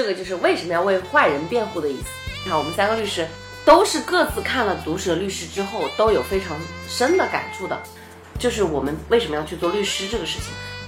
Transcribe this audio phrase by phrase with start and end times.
[0.00, 2.04] 这个就是为什么要为坏人辩护的意思。
[2.42, 3.28] 你看，我们三个律师
[3.66, 6.56] 都是各自看了《毒舌律师》之后，都有非常
[6.88, 7.78] 深的感触的，
[8.38, 10.46] 就是我们为什么要去做律师这个事情。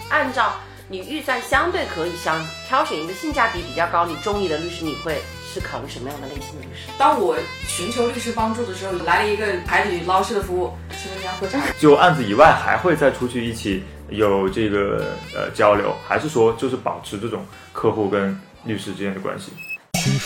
[0.09, 0.55] 按照
[0.89, 5.21] 你预算相对可以，想挑选一个性价比比较高、你中意的律师，你会
[5.53, 6.89] 是考虑什么样的类型的律师？
[6.97, 7.37] 当我
[7.69, 11.61] 寻求律师帮助的时候，来了一个海底捞式的服务，请问你要喝茶？
[11.79, 17.45] 就案子以外，还会再出去一起有这个呃交流，还是说就是保持这种
[17.75, 18.35] 客户跟
[18.65, 19.53] 律师之间的关系？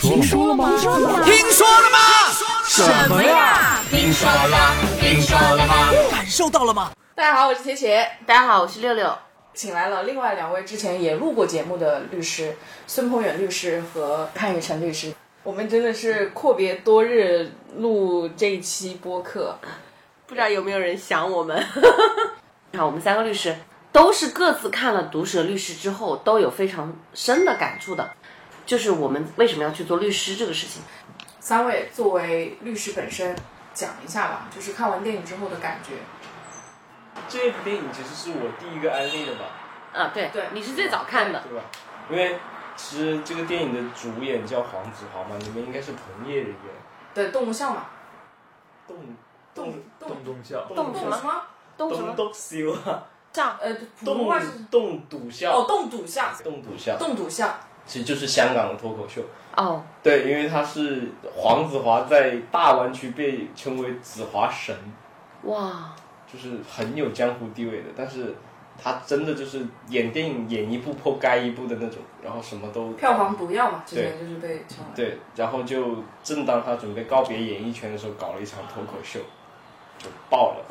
[0.01, 0.71] 听说了吗？
[0.71, 1.25] 听说了吗？
[1.25, 1.99] 听说了吗
[2.67, 3.81] 什么呀？
[3.91, 5.91] 听说了，听说了吗？
[6.11, 6.93] 感受到了吗？
[7.15, 9.17] 大家好，我是铁铁，大家好，我是六六。
[9.55, 12.55] 请来了另外两位之前也录过节目的律师，
[12.87, 15.15] 孙鹏远律师和潘雨辰律师。
[15.43, 19.59] 我们真的是阔别多日录这一期播客，
[20.27, 21.57] 不知道有没有人想我们？
[22.73, 23.57] 你看，我们三个律师
[23.93, 28.11] 都是各自看了《毒舌律师》之后，都有非常深的感触的，
[28.67, 30.83] 就是我们为什么要去做律师这个事情。
[31.39, 33.35] 三位作为律师本身，
[33.73, 35.93] 讲一下吧，就是看完电影之后的感觉。
[37.29, 39.45] 这部电影其实是我第一个安利的吧，
[39.95, 41.65] 啊，对对你是最早看的，对吧？
[42.11, 42.39] 因为
[42.77, 46.57] 其实这个电影的主演叫黄子华嘛，你们应该是同业人员。
[47.15, 47.87] 对，动物笑嘛，
[48.87, 48.97] 动
[49.55, 51.43] 动动动动笑，动什么动什么？
[51.79, 53.57] 动什么动笑啊，笑？
[53.61, 55.53] 呃，普通动话是动笃笑。
[55.53, 57.59] 哦，动笃笑，动笃笑，动笃笑。
[57.87, 59.23] 其实就是香港的脱口秀。
[59.57, 64.77] 哦，对，因为他是黄子华在大湾区被称为子华神，
[65.45, 65.95] 哇，
[66.31, 68.35] 就是很有江湖地位的，但是
[68.79, 74.93] 他真的就是演电影演一部破该一部的那种，然后什么都票房毒药嘛，之前就是被称为。
[74.95, 79.21] 对，然后就正当他准备告别演艺圈的时候，搞了一场脱口秀，
[79.99, 80.65] 就爆了。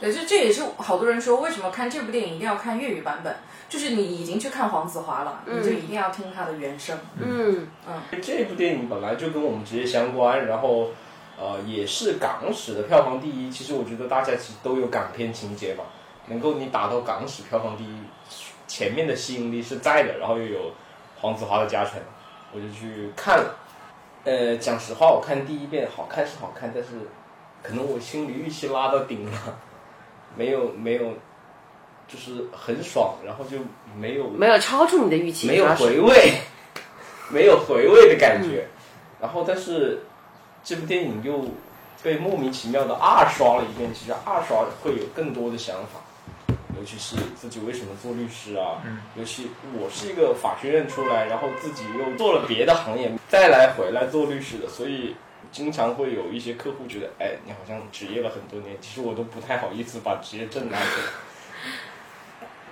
[0.00, 3.32] 对，就这也是好多人说为什么看这部电影一定要看粤语版本，
[3.70, 6.98] 就是你已经去看黄子华了，你就一定要听他的原声。
[7.18, 7.68] 嗯。
[7.88, 10.88] 嗯，这部电影本来就跟我们直接相关，然后
[11.38, 13.48] 呃也是港史的票房第一。
[13.48, 15.84] 其实我觉得大家其实都有港片情节嘛，
[16.26, 18.02] 能够你打到港史票房第一，
[18.66, 20.72] 前面的吸引力是在的，然后又有
[21.20, 22.00] 黄子华的加成，
[22.52, 23.54] 我就去看了。
[24.24, 26.90] 呃，讲实话，我看第一遍好看是好看，但是
[27.62, 29.38] 可能我心里预期拉到顶了，
[30.36, 31.14] 没有没有，
[32.12, 33.58] 就是很爽，然后就
[33.96, 36.32] 没有没有超出你的预期，没有回味，
[37.30, 38.66] 没有回味的感觉。
[39.20, 40.00] 然后，但是
[40.64, 41.44] 这部电影又
[42.02, 43.90] 被莫名其妙的二刷了一遍。
[43.94, 46.00] 其实二刷会有更多的想法，
[46.76, 48.82] 尤其是自己为什么做律师啊？
[48.84, 49.48] 嗯尤其
[49.78, 55.14] 我是一个法学院出来，然后自己又做了别的行业，再来回来做律师的，所以。
[55.52, 61.06] 经常会有一些客户觉得，哎，你好像职业了很多年，其实我都不太好意思把职业证拿出来。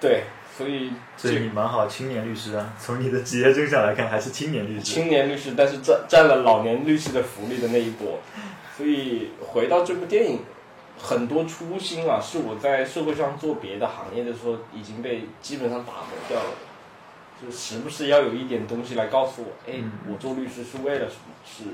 [0.01, 0.25] 对，
[0.57, 2.73] 所以所以你蛮好，青年律师啊。
[2.79, 4.83] 从你的职业证上来看，还是青年律师。
[4.83, 8.19] 青年律师，但是占占了老年律师的福利的那一波。
[8.77, 10.41] 所以回到这部电影，
[10.97, 16.51] 很多初心啊，是我在社会上做别的行业的时候已经被基本上打磨掉了。
[17.41, 21.35] 就时不时要有一点东西来告诉我，哎，嗯我做律师是为了什么？
[21.45, 21.65] 是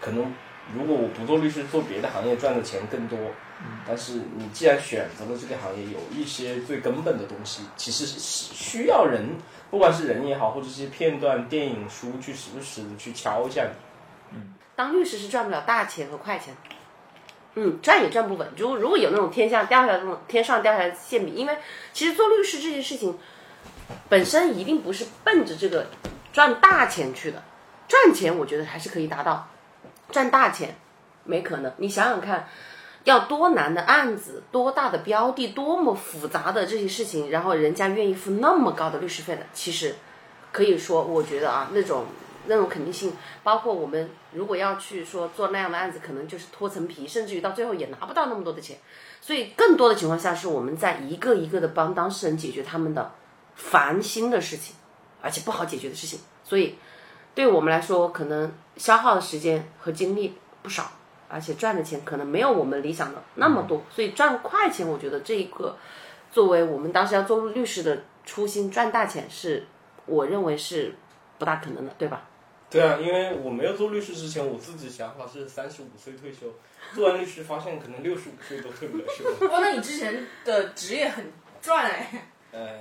[0.00, 0.32] 可能
[0.74, 3.18] 如果我不做律师，做别的行业赚的钱更多。
[3.86, 9.36] 但是你既然选择了这个行业，有一些最根本的东西，其实是需要人，
[9.70, 13.64] 不管是人也好，或者是片段、电影、书，去时不时的去敲一下
[14.30, 14.38] 你。
[14.74, 16.54] 当律师是赚不了大钱和快钱，
[17.54, 18.46] 嗯，赚也赚不稳。
[18.58, 21.56] 如果如果有那种天上掉下来那种天上掉下来的馅饼，因为
[21.94, 23.16] 其实做律师这件事情
[24.10, 25.86] 本身一定不是奔着这个
[26.30, 27.42] 赚大钱去的，
[27.88, 29.48] 赚钱我觉得还是可以达到，
[30.10, 30.76] 赚大钱
[31.24, 31.72] 没可能。
[31.78, 32.48] 你想想看，
[33.04, 39.94] 要多难的案子，多大的标的，多么复杂的这些事情，然后人家愿意付那么高的律师费的，其实
[40.52, 42.06] 可以说，我觉得啊，那种
[42.46, 43.12] 那种肯定性，
[43.42, 48.76] 包括我们如果要去说做那样的案子，可能就是脱层皮，甚至于到最后也拿不到那么多的钱。
[49.20, 53.12] 所以更多的情况下是我们在一个一个的帮当事人解决他们的
[53.56, 54.76] 烦心的事情，
[55.20, 56.20] 而且不好解决的事情。
[56.44, 56.78] 所以
[57.34, 60.90] 对我们来说，可能消耗的时间和精力不少，
[61.28, 63.82] 而且赚的钱可能没有我们理想的那么多。
[63.90, 65.76] 所以赚快钱，我觉得这一个
[66.30, 69.66] 作为我们当时要做律师的初心，赚大钱是
[70.06, 70.94] 我认为是
[71.38, 72.28] 不大可能的，对吧？
[72.68, 76.52] 对啊，因为我没有做律师之前，我自己想法是三十五岁退休，
[76.94, 79.46] 做完律师发现可能六十五岁都退不了休。
[79.46, 82.28] 哇， 那你之前的职业很赚哎。
[82.50, 82.80] 呃，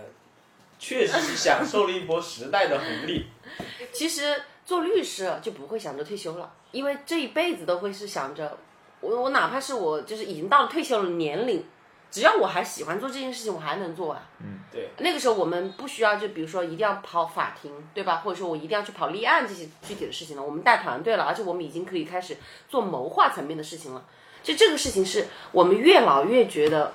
[0.79, 3.27] 确实是享受了一波时代的红利。
[3.93, 8.57] 其实做律师就不会想着退休了，因为这一辈子都会是想着，
[8.99, 11.63] 我我哪怕是我就是已经到了退休的年龄，
[12.09, 14.23] 只要我还喜欢做这件事情，我还能做啊。
[14.39, 14.89] 嗯，对。
[14.97, 18.17] 那个时候我们不需要，就比如说一定要跑法庭，对吧？
[18.17, 20.41] 或者说我一定要去跑立案这些具体的事情了。
[20.41, 22.37] 我们带团队了，而且我们已经可以开始
[22.67, 24.03] 做谋划层面的事情了。
[24.41, 26.93] 就这个事情是我们越老越觉得，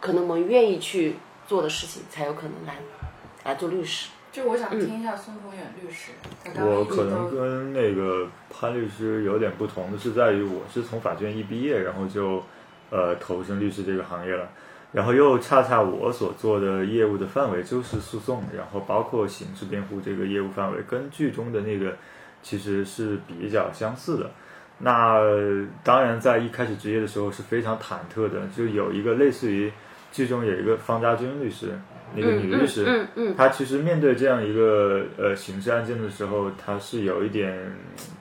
[0.00, 2.76] 可能我们愿意去做的事情，才有可能来
[3.44, 4.08] 来做律师。
[4.34, 6.10] 就我想听一下孙宏远律师，
[6.56, 12.42] 我可能跟那个潘律师有点不同的是，在于我是从法学院一毕业，然后就
[12.90, 14.48] 呃投身律师这个行业了，
[14.90, 21.96] 然后又恰恰我所做的业务的范围就是诉讼，然后包括刑事辩护这个业务范围，跟剧中的那个
[22.42, 24.28] 其实是比较相似的。
[24.78, 25.20] 那
[25.84, 29.72] 当然，在一开始职业的时候是非常忐忑的，就有一个类似于
[30.10, 31.78] 剧中有一个方家军律师，
[32.14, 37.52] 那个女律师，嗯嗯，她其实面对这样一个呃刑事案件的时候，她是有一点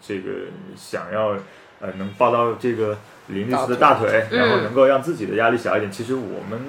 [0.02, 0.30] 这个
[0.76, 1.36] 想要
[1.80, 2.98] 呃能抱到这个
[3.28, 5.92] 林律师的大腿，然后能够让自己的压力小一点。
[5.92, 6.60] 其实我们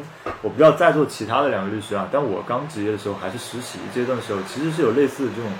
[0.43, 5.50] 我不知道在座其他的两位律师啊，但我刚职业的时候还是实习阶段的时候，其实是有类似的这种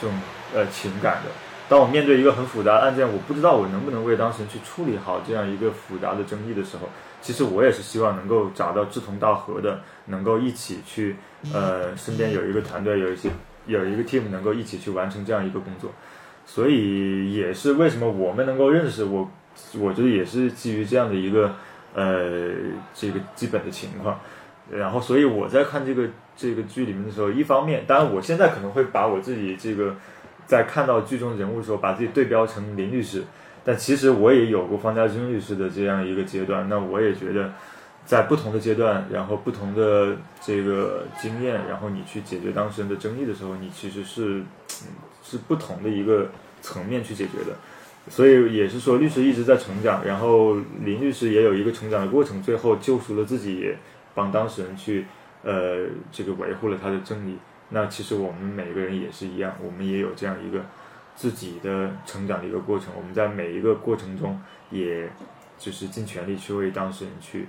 [0.00, 0.16] 这种
[0.54, 1.30] 呃情感的。
[1.68, 6.88] 当我面对一个很复杂的案件，我不知道我能不能为当事人去处理好这样一个复杂的争议的时候，
[7.20, 11.16] 其实我也是希望能够找到志同道合的，能够一起去，
[11.52, 13.30] 呃，身边有一个团队，有一些
[13.66, 15.92] 有一个 team 能够一起去完成这样一个工作，
[16.46, 19.30] 所以也是为什么我们能够认识我，
[19.78, 21.54] 我觉得也是基于这样的一个
[21.94, 22.50] 呃
[22.94, 24.18] 这个基本的情况，
[24.70, 29.94] 然后所以我在看这个这个剧里面的时候，一方面，当然我现在可能会把我自己这个。
[30.46, 33.22] 在看到剧中人物的时候，把自己对标成林律师，
[33.70, 36.68] 但其实我也有过方家军律师的这样一个阶段。
[36.68, 37.52] 那我也觉得，
[38.04, 44.42] 在不同的阶段，然后不同的这个经验，然后你去解决当事人的争议的时候，你其实是
[45.22, 46.30] 是不同的一个
[46.60, 47.56] 层面去解决的。
[48.08, 53.78] 所以也是说，律师一直在成长，然后林律师也有一个成长的过程，最后救赎了自己，也
[54.16, 55.06] 帮当事人去
[55.44, 57.36] 呃这个维护了他的正义。
[57.68, 60.58] 那其实我们每个人也是一样，我们也有这样一个
[61.16, 62.88] 自己的成长的一个过程。
[62.96, 64.40] 我们在每一个过程中，
[64.70, 65.08] 也
[65.58, 67.46] 就是尽全力去为当事人去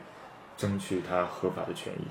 [0.57, 2.01] 争取他合法的权益。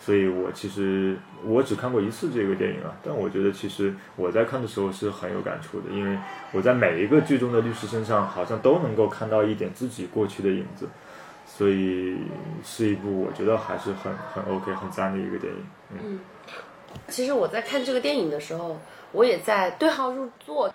[0.00, 6.18] 所以我其实我只看过一次这个电影啊，但我觉得其实我在看的时候是很有感触的，因为
[6.52, 10.88] 我在每一个剧中的律师身上，好像都能够看到一点自己过去的影子。
[11.46, 12.18] 所以
[12.64, 15.66] 是一部我觉得还是很很 OK 很赞的一个电影。
[15.92, 16.20] 嗯。
[17.08, 18.78] 其实我在看这个电影的时候，
[19.12, 20.72] 我也在对号入座。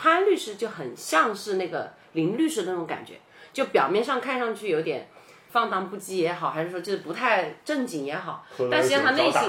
[0.00, 3.20] 潘律师就很像是那个林律师那种感觉，
[3.52, 5.08] 就表面上看上去有点
[5.50, 9.40] 放荡不羁也好，还是说就是不太正经也好，但实际上他内心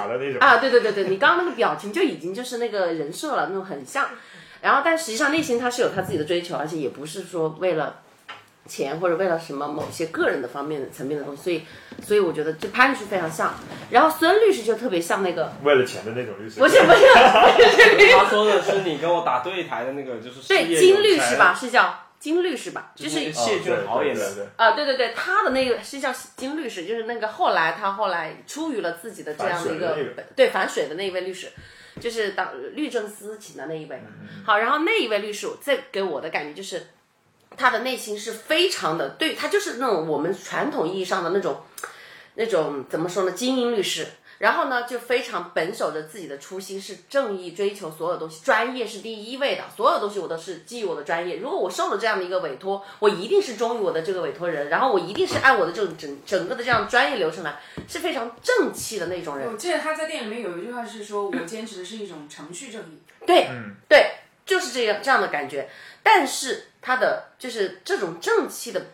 [0.42, 4.10] 啊，对对对对，你刚刚那个表情就已经就是那个人设了，那种很像。
[4.62, 8.01] 然后，但实际上内心他是有他自己的追求，而且也不是说为了。
[8.68, 11.64] 钱或者为了什么某些个人的方面的层面的东西，所以
[12.02, 13.54] 所以我觉得这潘律师非常像，
[13.90, 17.06] 然后孙律师就特别像那个为了钱的那种律师，不是不是，
[18.16, 29.98] 他说的是你跟我打对台的那个就是对金律师吧，是叫金律师吧，就是谢俊豪演的啊，对对对，他的那个是叫金律师，就是那个后来他后来出于了自己的这样的一个
[30.36, 31.48] 对反水的那一位律师，
[32.00, 34.02] 就是当律政司请的那一位，
[34.46, 36.88] 好，然后那一位律师这给我的感觉就是。
[37.58, 41.62] 他的内心是非常的，对他就是那种我们传统意义上的那种，
[42.36, 43.32] 那种怎么说呢？
[43.32, 44.08] 精英律师，
[44.40, 51.38] 然后呢就非常本守着自己的初心，是正义，追求所有东西，专业是第一位的，所有东西我都是基于我的专业。
[51.38, 59.52] 如果我受了这样的一个委托，我一定是忠于我的这个委托人，然后我一定是按我的这种整整个的这样专业流程来，是非常正气的那种人。
[59.52, 63.48] 我记得他在电影里面有一句话是说：“我坚持的是一种程序正义。”对，
[63.88, 64.14] 对，
[64.46, 65.70] 就是这样这样的感觉。
[66.04, 68.88] 但是他的就是这种正气的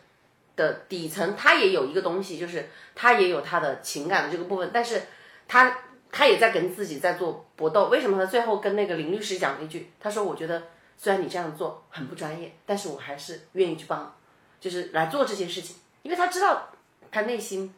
[0.56, 5.04] 的底层，他也有一个东西，就是他也有他的情感的这个部分，但是
[5.48, 5.80] 他
[6.12, 7.90] 他也在跟自己在做搏斗。
[7.90, 9.92] 为什么他最后跟那个林律师讲了一句？
[10.00, 10.64] 他说：“我觉得
[10.98, 14.16] 虽然你这样做很不专业，但是我还是愿意去帮，
[14.60, 16.70] 就是来做这件事情，因为他知道
[17.12, 17.74] 他内心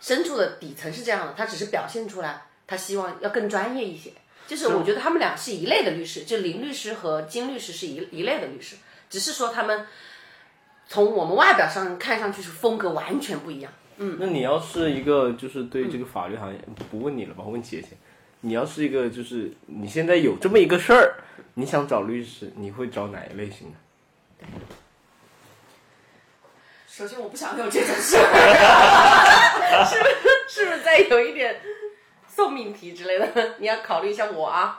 [0.00, 4.12] 深处的底层是这样的，他只是表现出来，他希望要更专业一些。”
[4.48, 8.76] 就是我觉得他们俩是一类的律师，就林律师和金律师是一一类的律师，
[9.10, 9.86] 只是说他们
[10.88, 13.70] 从我们外表上看上去是风格完全不一样。
[13.98, 16.58] 嗯，那你要是一个就是对这个法律行业，
[16.90, 17.44] 不问你了吧？
[17.44, 17.88] 我问姐姐，
[18.40, 21.16] 你要是一个就是你现在有这么一个事儿，
[21.52, 24.46] 你想找律师，你会找哪一类型的？
[26.86, 30.14] 首先，我不想有这种事 儿，是不是？
[30.48, 31.60] 是不是再有一点？
[32.26, 34.78] 送命题之类的， 你要考虑一下我啊。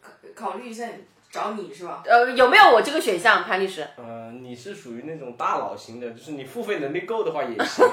[0.00, 0.10] 考
[0.52, 0.88] 考虑一下
[1.30, 2.02] 找你是吧？
[2.06, 3.86] 呃，有没有我这个选项，潘律师？
[3.96, 7.86] 呃，你是属于那种大佬型的，就是你付费能力够的话也行。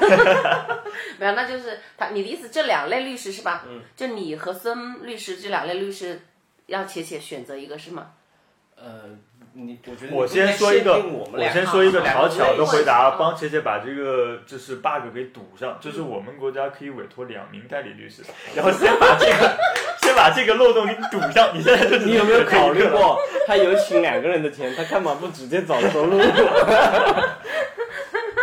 [1.20, 3.66] 没有，那就是他你的意思，这两类律师是吧？
[3.68, 6.22] 嗯，就你和孙律师这两类律师，
[6.68, 8.12] 要且且选择一个是吗？
[8.76, 9.04] 呃，
[9.68, 15.78] 你我觉得我先说一个，我我先说一个讨巧的回啊答，帮姐姐把这个就是 bug 给堵上。
[15.82, 18.24] 就是我们国家可以委托两名代理律师，
[18.56, 19.58] 然后先把这个
[20.02, 21.50] 先把这个漏洞给堵上。
[21.54, 26.20] 你现在就你有没有考虑过，他有请两个人的钱，他干嘛不直接找收入？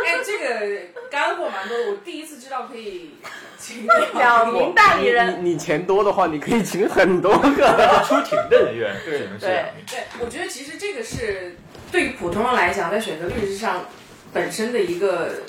[0.07, 0.77] 哎，这个
[1.11, 3.17] 干货蛮多的，我第一次知道可以
[3.59, 3.85] 请
[4.15, 8.05] 两名代理人，你你钱多的话，你可以请很多个。
[8.07, 9.85] 出庭的人员只能是两名。
[9.85, 11.57] 对，我觉得其实这个是
[11.91, 13.87] 对于普通人来讲，在选择律师上
[14.33, 15.43] 本身的一个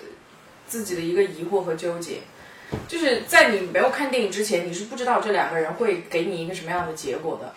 [0.65, 2.21] 自己的一个疑惑和纠结，
[2.87, 7.53] 就是在你没有看电影之前，你是不知道这两个人会给你一个什么样的结果的。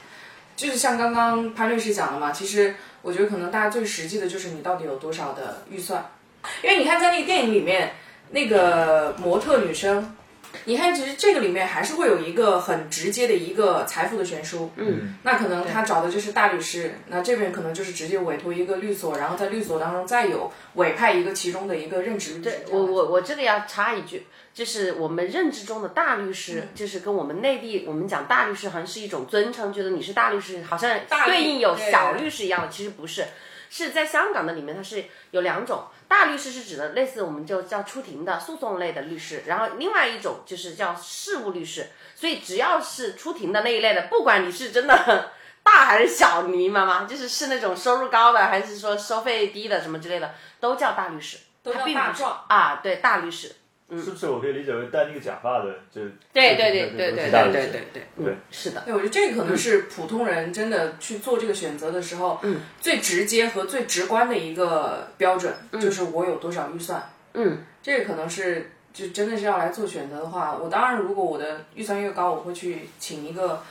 [0.54, 6.04] 就是像刚刚潘律师讲的嘛，其实我觉得可能大家最实际的就是你到底有多少的预算，
[6.62, 7.92] 因为你看在那个电影里面，
[8.30, 10.16] 那个模特女生。
[10.64, 22.50] 你看，其实这个里面还是会有一个很直接的一个财富的悬殊，嗯，那可能他找的就是大律师，那这边可能就是直接委托一个律所，然后在律所当中再有委派一个其中的一个任职律师。
[22.50, 33.24] 对我我我这个要插一句，就是我们认知中的大律师，就是跟我们内地我们讲大律师好像是一种尊称，觉得你是大律师，好像大对应有小律师一样的，其实不是。
[33.70, 41.88] 是在香港的里面，它是有两种，大律师是指的类似我们就叫出庭的诉讼类的律师，然后另外一种就是叫事务律师。
[42.14, 45.30] 所以只要是出庭的那一类的，不管你是真的
[45.62, 47.06] 大还是小，你明白吗？
[47.08, 53.54] 就是是那种收入高的，还是说收费低的什么之类的，都叫大律师，都叫大状啊，对，大律师。
[53.98, 55.74] 是不是我可以理解为戴那个假发的？
[55.90, 67.10] 就对对对对对对对对对，对嗯，是的，对，我觉得这个可能是普通人真的去做这个选择的时候，嗯，最直接和最直观的一个标准，就是我有多少预算。
[67.34, 73.62] 嗯，这个可能是就真的是要来做选择的话，我当然如果我的预算越高，我会去请一个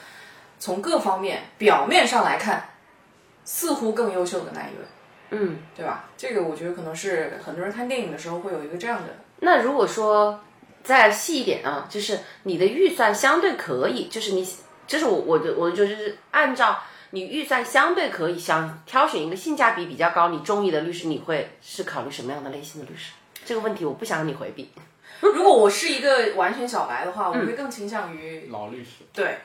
[0.59, 2.69] 从各方面表面上来看
[3.45, 4.85] 似乎更优秀的那一位，
[5.31, 5.57] 嗯。
[5.75, 6.09] 对吧？
[6.17, 9.15] 这个我觉得可能是很多人看电影的时候会有一个这样的。
[9.41, 10.39] 那如果说
[10.83, 14.47] 再细一点啊，就是你的预算相对可以，就是你，
[14.87, 16.79] 就是我我的我就是按照
[17.11, 23.11] 你预算相对可以，想挑选一个性价比比较高、你中意的律师，你会是考虑什么样的类型的律师？
[23.45, 24.71] 这个问题我不想让你回避。
[25.21, 29.37] 如果我是一个完全小白的话，我嗯会更倾向于老律师，对。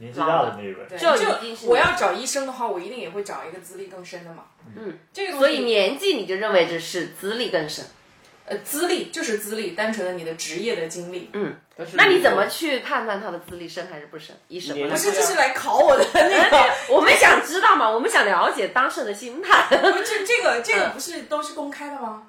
[0.00, 0.86] 年纪大的那一位。
[0.88, 4.44] 对就一定是我要找医生的话，我一定也会找一个资历更深的嘛。
[4.76, 7.84] 嗯，这个所以年纪你就认为这是资历更深。
[8.48, 11.54] 呃资历就是资历，单纯的你的职业的经历，嗯
[11.92, 14.34] 那你怎么去判断他的资历深还是不深？
[14.48, 16.70] 以什么不是这是来考我的那个。
[16.88, 19.66] 我们想知道嘛，我们想了解当事人的心态。
[19.70, 22.24] 这这个 这个不是都是公开的吗？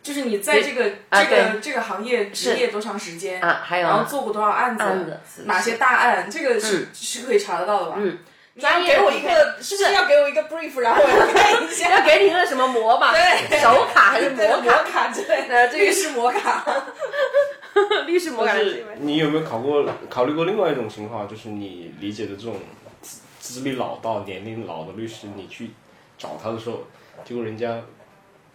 [0.00, 7.96] 就是你在这个啊这个这个行业职业多长时间啊，还有然后做过多少案子，案子哪些大案，这个是、是可以查得到的吧？
[7.98, 8.18] 嗯，
[8.58, 12.00] 你要专业给我一个，是不是要给我一个 brief，然后我看一下？
[12.00, 13.12] 要给你一个什么膜吧？
[13.12, 15.08] 对手卡还是对膜卡？
[15.12, 16.66] 之类的这个律师摩卡。
[18.04, 22.56] 律师膜卡但是你有没有考过考虑过另外一种情况，就是你理解的这种
[23.00, 25.70] 资资历老到、年龄老的律师，你去
[26.18, 26.82] 找他的时候，
[27.24, 27.80] 结果人家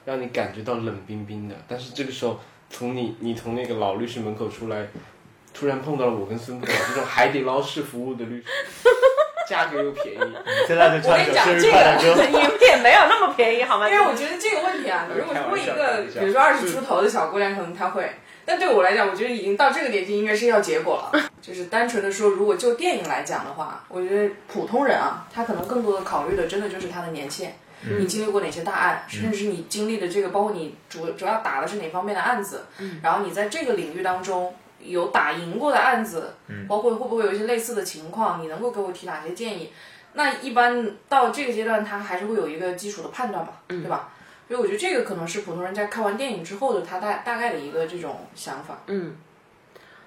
[0.03, 4.85] 让你感觉到冷冰冰的，但是这个时候从你你从那个老律师门口出来，
[5.53, 8.47] 突然碰到了我跟孙总这种海底捞式服务的律师，
[9.53, 12.23] 价格又便宜，我跟你讲这个快乐歌。
[12.65, 13.87] 也没有那么便宜，好吗？
[13.87, 18.09] 因为我觉得这个问题啊，你如果问一个比如说二十出头的小姑娘，可能她会，
[18.45, 21.21] 但对我来讲，我觉得已经到这个年纪，应该是要结果了。
[21.39, 27.55] 就是单纯的说，如果就电影来讲的话，我觉得普通人啊，他可能更多的考虑的，真的就是他的年限。
[27.99, 32.65] 你经历过哪些大案，甚至是你经历的这个，包括你主主要打的是哪方面的案子，
[33.03, 36.33] 然后你在这个领域当中有打赢过的案子，
[36.67, 39.71] 包括会不会有一些类似的情况，你能够给我提哪些建议？
[40.13, 44.09] 那一般到这个阶段，他还是会有一个基础的判断吧，对吧？
[44.47, 48.83] 所以我觉得这个可能是普通人在看完电影之后的他大大概的一个这种想法。
[48.87, 49.15] 嗯，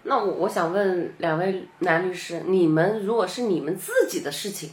[0.04, 4.70] 那我我想问两位男律师，你们如果是你们自己的事情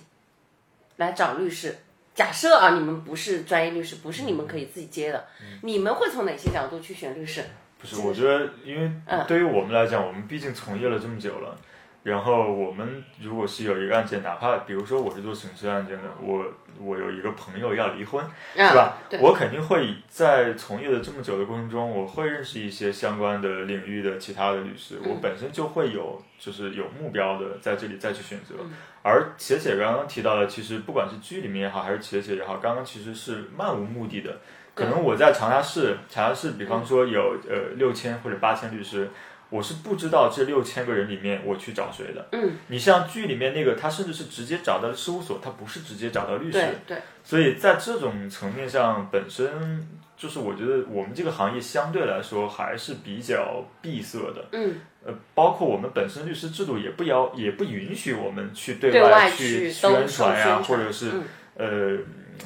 [0.98, 1.76] 来找律师，
[2.14, 5.26] 假设啊，你们不是专业律师，不是你们可以自己接的，
[5.64, 7.44] 你们会从哪些角度去选律师？
[7.84, 11.58] 不是，我觉得，因为嗯对于我们来讲，我们毕竟从业了这么久了，
[12.04, 16.46] 然后我们如果是有一个案件，哪怕比如说我是做刑事案件的，我
[16.80, 18.24] 我有一个朋友要离婚，
[18.56, 18.98] 嗯是吧？
[19.20, 28.56] 我肯定会在从业的这么久的过程中，我会认识一些相关的领域的其他的律师，我本身就会有就是有目标的在这里再去选择。
[29.02, 34.40] 而且且刚刚提到的，其实不管是剧里面也好，还是且且也好，刚刚其实是漫无目的的。
[34.74, 39.10] 可能我在长沙市，长沙市比方说有呃六千或者八千律师。
[39.50, 42.28] 我是不知道这六千个人里面我去找谁的。
[42.32, 46.54] 嗯，你像剧里面那个，他甚至是直接找到了事务所，他不是直接找到律师。
[46.54, 49.88] 对对，所以在这种层面上，本身
[50.18, 54.44] 就是我觉得我们这个行业相对来说还是比较闭塞的。
[54.54, 61.24] 嗯，呃，包括我们本身律师制度也不要，也不允许我们去对对外去宣传呀、售宣传或者是、嗯
[61.58, 61.98] 呃，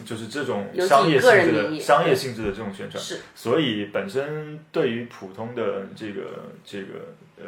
[0.06, 3.02] 就是这种商业性质的商业性质的这种宣传。
[3.04, 6.22] 是，所以本身对于普通的这个
[6.64, 6.88] 这个
[7.38, 7.46] 呃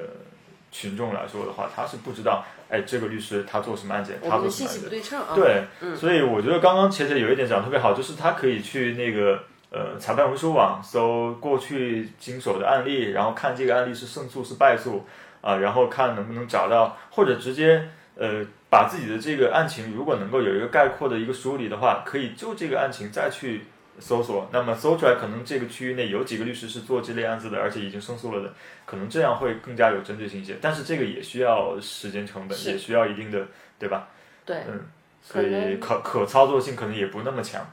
[0.71, 4.89] 群众来说的话，他是不知道，哎，这个律师他做什么案件，他做什么案件。
[4.89, 5.35] 对称啊。
[5.35, 15.05] 对，嗯所以我觉得刚刚茄茄有一点讲特别好，就是他可以去那个呃裁判文书网搜过去经手的案例，然后看这个案例是胜诉是败诉
[15.41, 23.63] 啊、然后看能不能找到，或者直接呃把自己的这个案情如果能够有一个概括的一个梳理的话，可以就这个案情再去。
[24.01, 28.53] 搜索，那么搜出来可能这个区域内有几个律师是做这类案子的，而且已经胜诉了的，
[28.85, 30.57] 可能这样会更加有针对性一些。
[30.61, 33.45] 但是这个也需要时间成本，也需要一定的，
[33.77, 34.07] 对吧？
[34.45, 34.85] 对，嗯，
[35.21, 37.69] 所以可可可操作性可能也不那么强。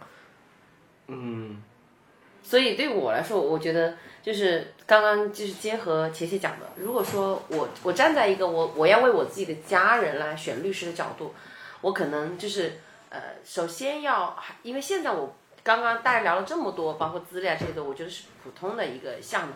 [1.07, 1.63] 嗯，
[2.47, 11.35] 所以对我来说，我觉得就是刚刚就是结合茄茄讲的，如果说我我站在一个我我要为我自己的家人来选律师的角度，
[11.81, 12.75] 我可能就是
[13.11, 15.35] 呃，首先要因为现在我
[15.65, 19.55] 刚刚大家聊了这么多，包括资料这些的，我觉得是普通的一个项目。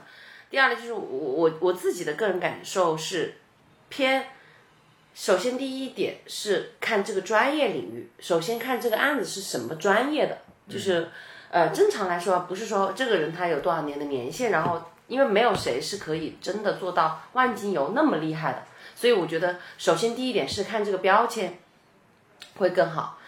[0.50, 3.36] 第二呢，就是我我我自己的个人感受是
[3.88, 4.26] 偏。
[5.12, 8.08] 首先，第一点是看这个专业领域。
[8.20, 11.08] 首先看这个案子是什么专业的，就是、
[11.50, 18.62] 呃，正常来说，不是说这个人他有多少年的年限，然后因为没有谁是可以真的做到万金油那么厉害的，
[18.94, 21.58] 所以我觉得首先第一点是看这个标签
[22.56, 23.18] 会更好。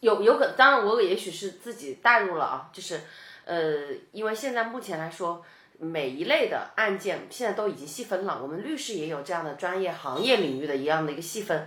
[0.00, 3.00] 有有可，当然我也许是自己带入了啊，就是
[3.44, 5.44] 呃，因为现在目前来说。
[5.78, 11.66] 每一类的案件现在都已经细分了，我们律师也有这样的专业行业领域的一样的一个细分。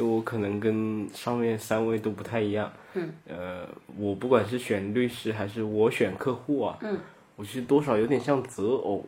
[0.00, 2.72] 就我可能跟上面三位都不太一样。
[2.94, 3.12] 嗯。
[3.28, 6.98] 呃，我不管是选律师还是我选客户啊，嗯，
[7.36, 9.04] 我其实多少有点像择偶，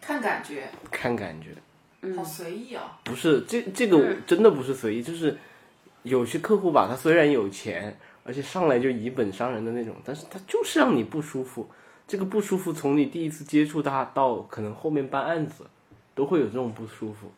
[0.00, 1.48] 看感觉，看感觉。
[2.00, 2.80] 嗯好随意哦。
[3.04, 5.36] 不是这这个真的不是随意，就是
[6.02, 11.68] 有些客户吧，他虽然有钱，而且上来就以本伤人的那种，但是他就是让你不舒服。
[12.08, 15.66] 这个不舒服从你第一次接触他到可能后面办案子，
[16.14, 17.30] 都会有这种不舒服。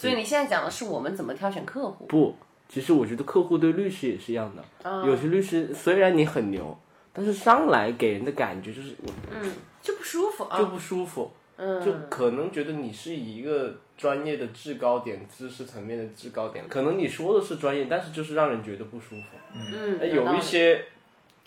[0.00, 2.06] 所以你现在讲的是我们怎么挑选客户？
[2.06, 2.34] 不，
[2.68, 4.90] 其实我觉得客户对律师也是一样的。
[4.90, 6.78] 啊有些律师虽然你很牛，
[7.12, 19.36] 但是上来给人的感觉就是我嗯，就不舒服啊，就不舒服，嗯，就可能觉得你是以一个专业的制高点、知识层面的制高点，可能你说的是专业，但是就是让人觉得不舒服。
[19.54, 20.84] 嗯，哎有一些，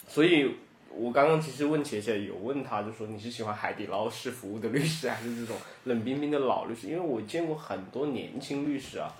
[0.07, 0.55] 所以
[0.95, 6.87] 我刚刚其实问茄茄，有问他，就说你是喜欢海底捞式服务的律师，还是这种冷冰冰的老律师？
[6.87, 9.11] 因为我见过很多年轻律师啊，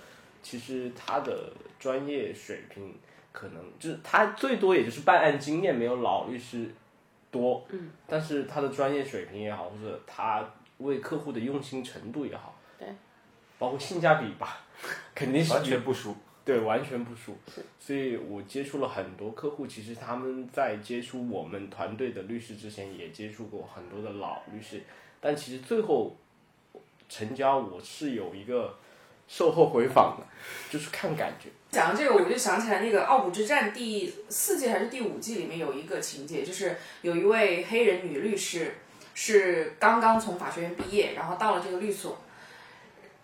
[0.42, 2.94] 其实他的专业水平
[3.32, 6.72] 可能就是他最多也就是办案经验没有老律师
[7.32, 12.86] 多，嗯，但是他的专业水平也好，或者他为客户的用心程度也好，对，
[13.58, 14.58] 包括性价比吧，
[15.14, 16.14] 肯定是完全不输。
[16.44, 17.36] 对，完全不输。
[17.80, 24.82] 所以我接触了很多客户，其实他们在接触我们团队的律师之前，也接触过很多的老律师，
[25.20, 26.16] 但其实最后
[27.08, 28.76] 成交我是有一个
[29.26, 30.26] 售后回访的，
[30.70, 31.48] 就是看感觉。
[31.70, 38.74] 讲到这个，我就想起来那个《傲骨之战》第四季还是第五季里面有一个情节，就是有一位黑人女律师
[39.14, 42.18] 是刚刚从法学院毕业，然后到了这个律所，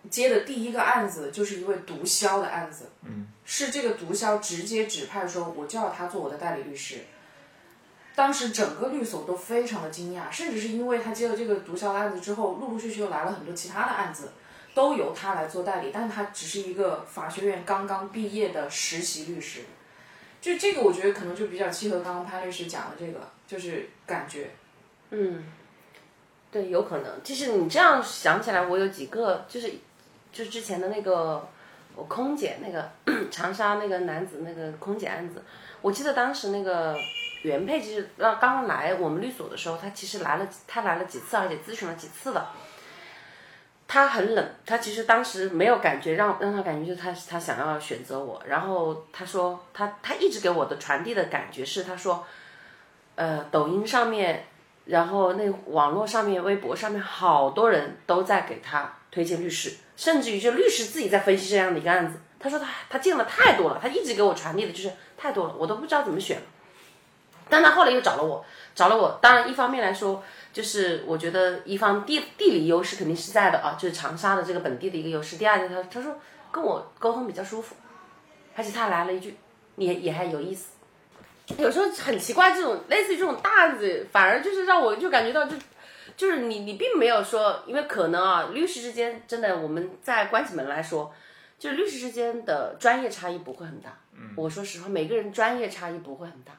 [0.09, 6.97] 接的第一个案子就是一位毒枭的案子，嗯，是这个毒枭直接指派说我就要他做我的代理律师。
[8.13, 14.33] 当时整个律所都非常的惊讶，甚至是因为他接了这个毒枭的案子之后，陆陆续续又来了很多其他的案子，
[14.73, 19.61] 都由他来做代理，但是他只是一个法学院刚刚毕业的实习律师。
[20.41, 24.51] 就这个，我觉得可能就比较契合刚刚潘律师讲的这个，就是感觉。
[25.11, 25.45] 嗯，
[26.51, 27.23] 对，有可能。
[27.23, 29.71] 就是你这样想起来，我有几个，就是
[30.31, 31.47] 就是之前的那个
[31.95, 32.89] 我空姐那个
[33.29, 35.43] 长沙那个男子那个空姐案子，
[35.81, 36.97] 我记得当时那个
[37.43, 42.47] 原配其实让刚刚来我们律所的时候，他其实来了，他来了几次，而且咨询了几次的。
[43.87, 52.25] 他很冷，他其实当时没有感觉，让让他感觉就是他他想要选择我，然后他说他他一直给我的传递的感觉是他说，
[53.15, 54.45] 呃，抖音上面，
[54.85, 62.19] 然后那网络上面、微博上面好多人都在给他推荐律师，甚至于就律师自己在分析这样的一个案子。
[62.39, 66.41] 他说他他见了太多了，他一直给我传递的就是太多了，我都不知道怎么选。
[67.47, 69.19] 但他后来又找了我，找了我。
[69.21, 75.37] 当然，一方面来说，就是我觉得一方地地理优势肯定是在的啊，就是长沙的这个本地的一个优势。
[75.37, 76.17] 第二个，他他说
[76.49, 77.75] 跟我沟通比较舒服，
[78.55, 79.37] 而且他来了一句
[79.75, 80.69] 你也还有意思。
[81.57, 85.55] 有时候很奇怪，这种类似于这种大案子，反而就是让我就感觉到就
[86.17, 91.13] 就是你你并没有说，因为可能啊，律师之间真的我们在关起门来说，
[91.57, 93.97] 就是律师之间的专业差异不会很大。
[94.35, 96.53] 我说实话，每个人专业差异不会很大。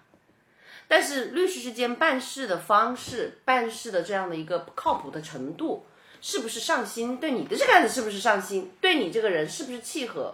[0.88, 5.86] 但是律师之间办事的方式、办事的这样的一个靠谱的程度，
[6.20, 7.16] 是不是上心？
[7.18, 8.72] 对你的这个案子是不是上心？
[8.80, 10.32] 对你这个人是不是契合？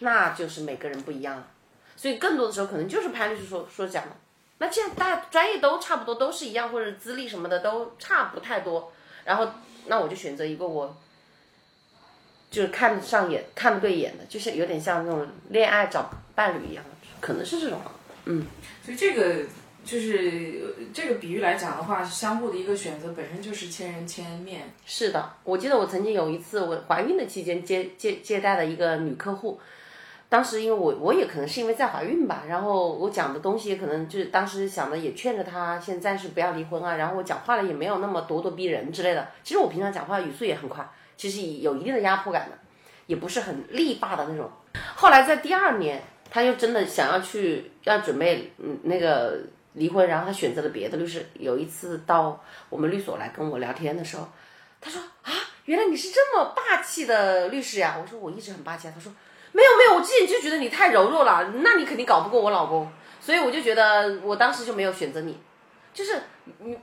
[0.00, 1.48] 那就是每个人不一样了。
[1.96, 4.10] 所以更多的时候可能就是潘律师说说讲的。
[4.58, 8.92] 那既然大家专业都差不多，都是一样，或者资历什么的都差不太多，
[9.24, 9.48] 然后
[9.86, 10.96] 那我就选择一个我
[12.50, 17.80] 就是看上眼、看不对眼的，就是有点像那种恋爱找伴侣一样的，可能是这种。
[18.24, 18.46] 嗯，
[18.82, 19.44] 所以这个
[19.84, 24.72] 就是呃这个比喻来讲的话，相互的一个选择本身就是千人千面。
[24.86, 29.60] 是的，我记得我曾经有一次，我怀孕的期间接接接待的一个女客户，
[30.28, 39.28] 当时因为我我也可能是因为在怀孕吧，然后我讲的东西可能就是当时想的也劝着她先暂时不要离婚啊，然后我讲话了也没有那么咄咄逼人之类的。
[39.44, 40.84] 其实我平常讲话语速也很快，
[41.16, 42.58] 其实有一定的压迫感的，
[43.06, 44.50] 也不是很力霸的那种。
[44.96, 49.38] 后来在第二年，他又真的想要去要准备嗯那个
[49.74, 51.24] 离婚，然后他选择了别的律师。
[51.34, 54.26] 有一次到我们律所来跟我聊天的时候，
[54.80, 55.32] 他说啊，
[55.66, 57.96] 原来你是这么霸气的律师呀！
[58.00, 58.92] 我说我一直很霸气啊。
[58.92, 59.12] 他说
[59.56, 65.38] 没有没有，我之前就觉得你太柔弱了，那你肯定搞不过我老公，所以我就觉得我当时就没有选择你。
[65.94, 66.12] 就是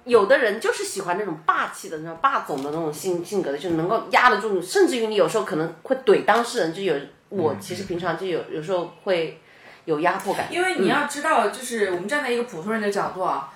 [0.05, 6.95] 有的人就是喜欢那种霸气的、那种霸总的那种性性格的，就能够压得住你，甚至于你有时候可能会怼当事人，就有
[7.29, 9.39] 我其实平常就有有时候会
[9.86, 13.53] 有压迫感，因为你要知道，就是我们站在一个普通人的角度啊，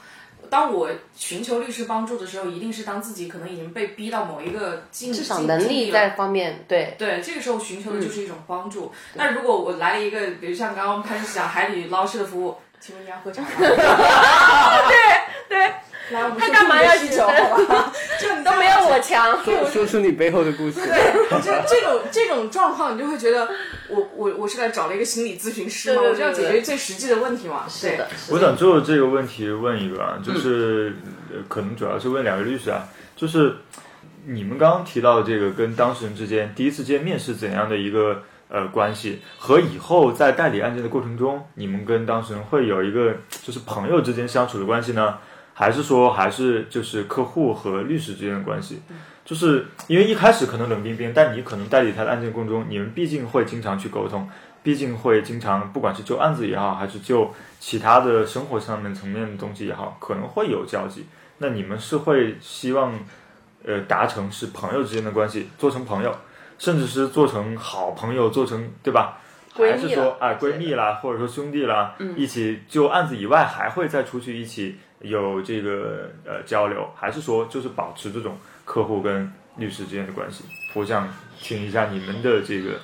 [0.49, 6.95] 当我寻求律师帮助的时候，一定是当自己可能已经被逼到某一个境至少境能力在方面对。
[6.97, 8.91] 对，这个时候寻求的就是一种帮助。
[9.13, 13.49] 那如果我来了一个，比如像刚刚潘石讲海底捞式的服务，请问你要喝茶吗？
[15.49, 15.73] 对，
[16.11, 17.23] 来，我们他干嘛要求？
[17.25, 17.93] 好吧？
[18.19, 19.43] 就你都没有我强。
[19.43, 20.79] 说说出你背后的故事。
[20.79, 23.47] 对，就这种这种状况，你就会觉得
[23.89, 27.65] 我我我是来找了一个心理咨询师嘛，我就要解决最实际的问题嘛。
[27.81, 30.95] 对是的，我想就这个问题问一个啊，就是、
[31.31, 33.57] 呃可能主要是问两位律师啊，就是
[34.25, 45.17] 你们刚刚提到的这个跟当事人之间第一次见面是怎样的一个呃关系，和以后在代理案件的过程中，你们跟当事人会有一个就是朋友之间相处的关系呢？
[45.59, 48.79] 还是说还是就是客户和律师之间的关系？
[49.25, 54.29] 就是因为一开始可能冷冰冰，但你可能代理他的案件过程中，你们毕竟会经常去沟通，
[54.61, 61.07] 毕竟会经常不管是就案子也好，还是就其他的生活上面层面的东西也好，可能会有交集。
[61.39, 62.93] 那你们是会希望
[63.65, 66.15] 呃达成是朋友之间的关系，做成朋友，
[66.59, 69.17] 甚至是做成好朋友，做成对吧？
[69.55, 80.43] 还是说了哎闺蜜啦，或者说兄弟啦，一起就案子以外还会再出去一起有这个呃交流，还是说就是保持这种客户跟律师之间的关系？
[80.73, 81.07] 我想
[81.39, 82.79] 听一下你们的这个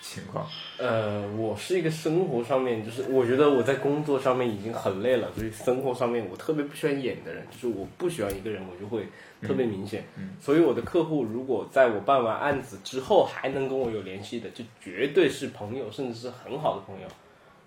[0.00, 0.46] 情况。
[0.78, 9.06] 呃，我是一个生活上面，就是我觉得我在工作上面已经很累了，所以生活上面我特别不喜欢演的人，就是我不喜欢一个人，我就会
[9.42, 10.04] 特别明显。
[10.40, 17.08] 所以我的客户如果在我办完案子之后还能跟我有联系的，就绝对是朋友，甚至是很好的朋友。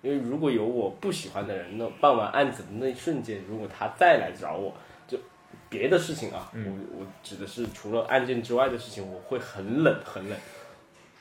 [0.02, 4.74] 因为如果有我不喜欢的人，那办完案子的那一瞬间，如果他再来找我，
[5.06, 5.18] 就
[5.68, 10.38] 别的事情啊，我我指的是除了案件之外的事情，我会很冷很冷。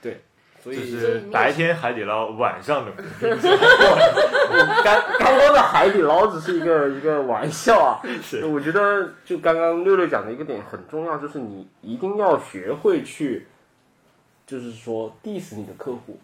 [0.01, 0.21] 对，
[0.63, 2.95] 所以就是白天海底捞，晚上冷。
[4.81, 7.99] 刚刚刚的海底捞只是一个一个玩笑啊。
[8.23, 13.45] 是我觉得就刚刚六六讲的一个点很重要，就是你一定要学会去，
[14.47, 16.17] 就是说 diss 你的客户。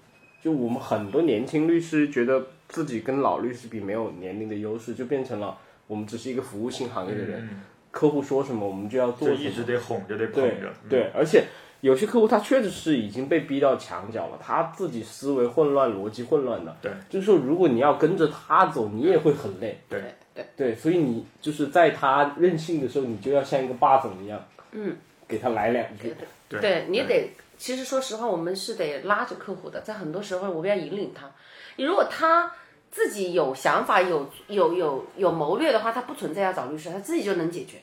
[0.46, 7.50] 就我们很多年轻律师觉得自己跟老律师比没有年龄的优势，就变成了我们只是一个服务性行业的人，
[7.90, 10.68] 客户说什么我们就要做什么，就一直得哄着，得捧对着。
[10.84, 11.46] 嗯对，而且
[11.82, 16.78] 有些客户他确实是已经被逼到墙角了，他自己思维混乱、逻辑混乱的。
[16.80, 19.80] 对，就是说，如果你要跟着他走，你也会很累。
[19.90, 20.00] 对
[20.36, 24.40] 对对，所以你就是在他任性的时候，你就要像一个霸总一样，
[24.74, 24.96] 嗯，
[25.28, 26.14] 给他来两句。
[26.48, 31.32] 对对你得其实说实话，我们是得拉着客户的，在很多时候我们要引领他。
[31.78, 32.52] 你如果他
[32.92, 37.82] 自己有想法、有有有有谋略的话，他不存在要找律师，他自己就能解决，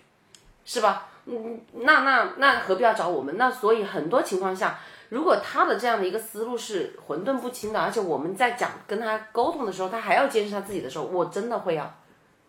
[0.65, 1.09] 是吧？
[1.27, 3.37] 嗯，那那那何必要找我们？
[3.37, 4.79] 那所以很多情况下，
[5.11, 11.95] 如果他的这样的一个思路是混沌不清的，而且我们在讲跟他沟通的时候，他还要坚持他自己的时候，我真的会要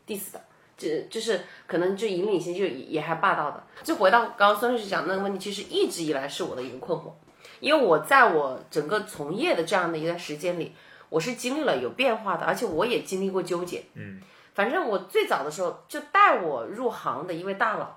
[0.07, 0.41] diss 的。
[0.77, 3.63] 就就是可能就引领性就也也还霸道的。
[3.83, 7.11] 就回到刚刚孙律师讲那个问题，其实一直以来是我的一个困惑，
[7.59, 10.73] 因为我在我整个从业的这样的一段时间里，
[11.09, 13.83] 我是经历了有变化的，而且我也经历过纠结。
[13.93, 14.21] 嗯，
[14.55, 17.87] 反正我最早的时候就带我入行的一位大佬，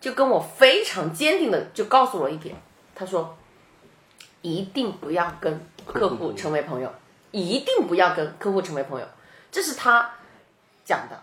[0.00, 2.56] 就跟我非常坚定的就告诉我一点，
[2.94, 3.36] 他说，
[4.42, 6.92] 一定不要跟客户成为朋友，
[7.30, 9.06] 一定不要跟客户成为朋友，
[9.50, 10.10] 这是他
[10.84, 11.22] 讲的。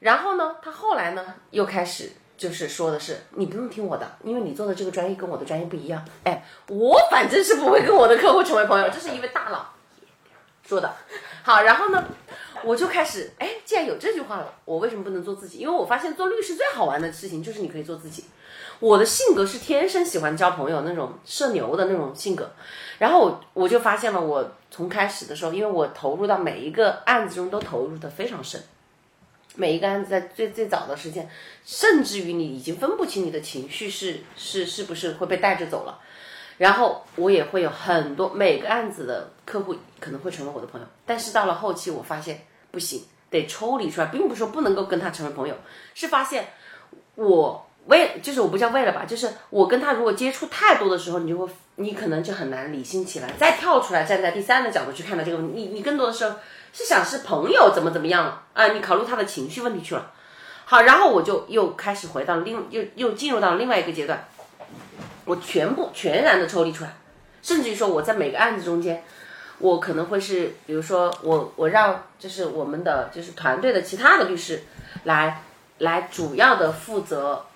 [0.00, 6.04] 然后呢，他后来呢又开始就是说的是，你不用听我的，因为你做的这个专业跟我的专业不一样。
[6.24, 9.66] 哎，我反正是不会跟我的客户成为朋友，这是一位大佬
[10.66, 10.92] 说的。
[11.42, 12.04] 好，然后呢，
[12.64, 15.58] 我就开始，哎，既然有这句话了，我为什么不能做自己？
[15.58, 18.24] 因为我发现做律师最好玩的事情就是你可以做自己。
[18.78, 22.50] 我的性格是天生喜欢交朋友那种社牛的那种性格，
[22.98, 28.62] 然后我我就发现了，我从开始的时候，因为我投入到每一个案子中都投入的非常深。
[29.56, 31.28] 每一个案子在最最早的时间，
[31.64, 36.00] 甚至于你已经分不清你的情绪是是是不是会被带着走了，
[36.58, 45.56] 然后我也会有很多每个案子的客户可能会成为我的朋友，但是到了后期我发现不行，得抽离出来，并不是说不能够跟他成为朋友，
[45.94, 46.48] 是发现
[47.16, 56.36] 我为就是我不叫为了吧，就是我跟他如果接触太多的时候，你就会你可能就很难理性起来，再跳出来站在第三的角度去看待这个问题，你你更多的时候。
[56.72, 58.68] 是想是朋友怎么怎么样了啊？
[58.68, 60.12] 你考虑他的情绪问题去了。
[60.66, 64.28] 好，然后我就又开始回到另又又进入到另外一个阶段，
[65.24, 66.94] 我全部全然的抽离出来，
[67.42, 69.02] 甚至于说我在每个案子中间，
[69.58, 74.62] 我可能会是比如说我我让就是我们的就是团队的其他的律师
[75.02, 75.42] 来
[75.78, 77.46] 来主要的负责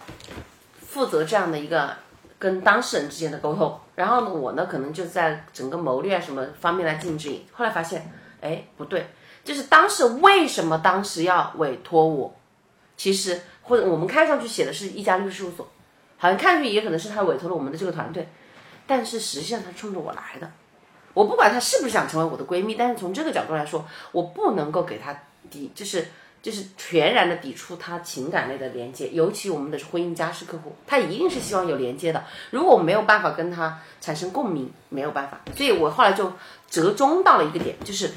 [0.86, 1.94] 负责这样的一个
[2.38, 7.44] 跟当事人之间的沟通，然后呢我呢可能就在整个谋略啊什么方面来进行指引。
[7.52, 8.12] 后来发现。
[8.44, 9.06] 哎，不对，
[9.42, 12.36] 就是当时为什么当时要委托我？
[12.94, 15.66] 其实或者我们看上去写的是一家律师事务所，
[16.18, 18.28] 好像看上去也可能是他委托了我们的这个团队，
[18.86, 20.50] 但是实际上他冲着我来的。
[21.14, 26.08] 我不管他是不是想成为我的闺蜜，但是从这个角度来说，我不能够给他抵，就是
[26.44, 32.22] 就是全然的抵触他情感类的连接，尤其我们的婚姻家事客户，他一定是希望有连接的。
[32.50, 36.32] 如果我没有办法跟他产生共鸣，没有办法，所以我后来就
[36.68, 38.12] 折中到了一个点，就是。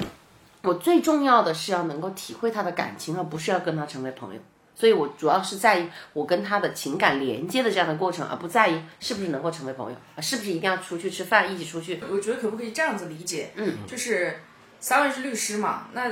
[0.64, 4.40] 我最重要的是要能够体会他的感情，而不是要跟他成为朋友。
[4.74, 12.02] 所以我主要是在意我跟他的情感连接的这样的过程，而不在于是不是能够成为朋友，是不是一定要出去吃饭，一起出去。
[12.10, 13.52] 我觉得可不可以这样子理解？
[13.54, 14.40] 嗯，就是
[14.80, 16.10] 三位是律师嘛，那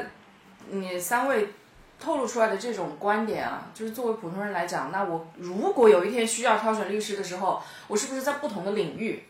[0.70, 1.48] 你三位
[1.98, 9.24] 透露出来的这种观点啊，就是作为普通人来讲，那我如果有一天需要挑选律师的时候，我是不是在不同的领域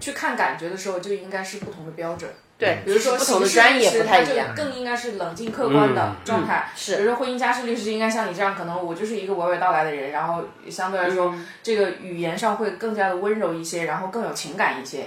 [0.00, 2.30] 去看感觉的时候，就应该是不同的标准？
[2.58, 6.70] 对，比如说不同的专业不太一样，更应该是冷静客观的状态。
[6.74, 15.06] 是，比如说婚姻家事律师应该像你这样，可能我就是一个娓娓道来的人，然后相对来说这个语言上会更加的温柔一些，然后更有情感一些。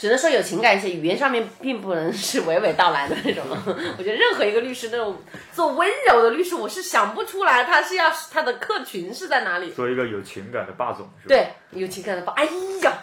[0.00, 3.44] 只能说有情感一些，语言上面并不能是娓娓道来的那种。
[3.98, 5.18] 我觉得任何一个律师那种
[5.52, 9.70] 做温柔的律师，我是想不出来他是要他的客群是在哪里。
[9.72, 11.34] 做一个有情感的霸总是吧？
[11.36, 12.32] 对，有情感的霸。
[12.32, 12.94] 哎呀。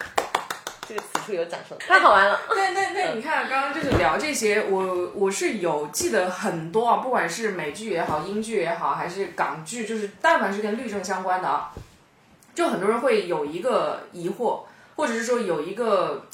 [0.88, 2.40] 这个此处有掌声，太好玩了。
[2.48, 11.72] 那那那你看，刚刚就是聊这些，我我是有记得很多啊，不管是美剧也好，英剧也好，还是港剧，就是但凡是跟律政相关的啊，
[12.54, 14.60] 就很多人会有一个疑惑，
[14.96, 16.24] 或者是说有一个，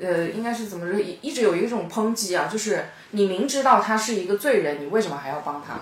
[0.00, 5.80] 呃，应该是怎么说，一直有一种抨击啊，就是你明知道他是一个罪人，你为什么还要帮他？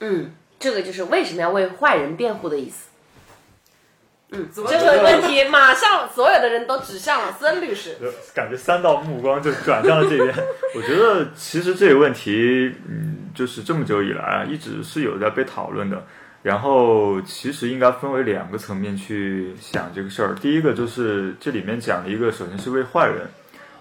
[0.00, 2.88] 嗯，这个就是为什么要为坏人辩护的意思。
[4.30, 7.96] 嗯，这个问题马上所有的人都指向了孙律师，
[8.34, 10.34] 感觉三道目光就转向了这边。
[10.74, 16.04] 我觉得其实这个问题，嗯，就是这么久以来啊，一直是有在被讨论的。
[16.44, 20.34] 然后其实应该分为两个层面去想这个事儿。
[20.34, 23.26] 第一个就是这里面讲的一个，首先是为坏人，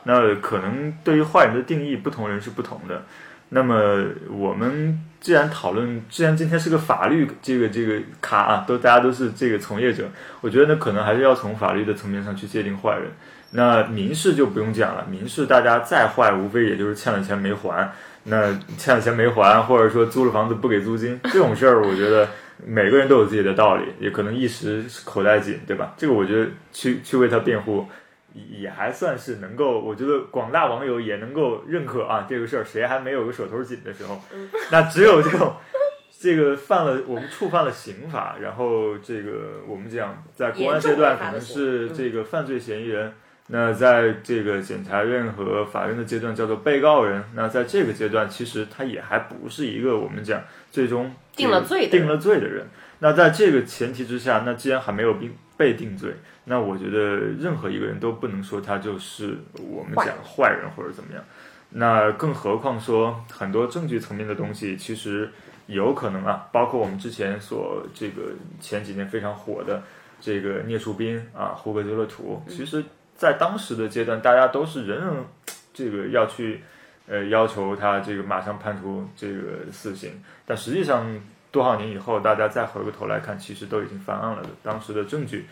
[0.04, 3.04] 那可能对于坏人的定义，不同人是不同的。
[3.50, 13.12] 那么我们既然讨论，既然今天是个法律这个这个卡啊，都大家都是这个从业者，我觉得呢可能还是要从法律的层面上去界定坏人。
[13.52, 17.92] 那民事就不用讲了，民事大家再坏，无非也就是欠了钱没还。
[18.24, 22.26] 那欠了钱没还，或者说租了房子不给租金，这种事儿，我觉得
[22.66, 25.94] 每个人都有自己的道理，也可能一时口袋紧，对吧？
[25.98, 27.86] 这个我觉得去去为他辩护，
[28.34, 34.20] 也还算是能够，我觉得广大网友也能够认可啊，这个事儿谁还没有个手头紧的时候？
[34.72, 35.54] 那只有这种。
[36.20, 43.12] 这个犯了，我们触犯了刑法，然后这个我们讲在公安阶段可能是这个犯罪嫌疑人，
[43.48, 52.68] 那在这个检察院和法院的阶段叫做被告人，那在这个阶段其实他也还不是一个我们讲最终定了罪的定了罪的人。
[53.00, 56.14] 那在这个前提之下，那既然还没有被被定罪，
[56.46, 61.24] 那我觉得任何一个人都不能说他就是我们讲坏人或者怎么样。
[61.70, 65.30] 那更何况说很多证据层面的东西，其实。
[65.68, 69.82] 有可能啊，包括我们之前所这个前几年非常火的
[70.20, 72.84] 这个聂树斌啊，胡格修勒图，其实，
[73.16, 75.26] 在当时的阶段，大家都是人人
[75.74, 76.62] 这个要去
[77.08, 81.06] 呃要求他这个马上判处这个死刑，但实际上
[81.52, 84.50] 多少年以后，大家再回过头来看，其实都已经翻案了的。
[84.64, 85.46] 当时的证据，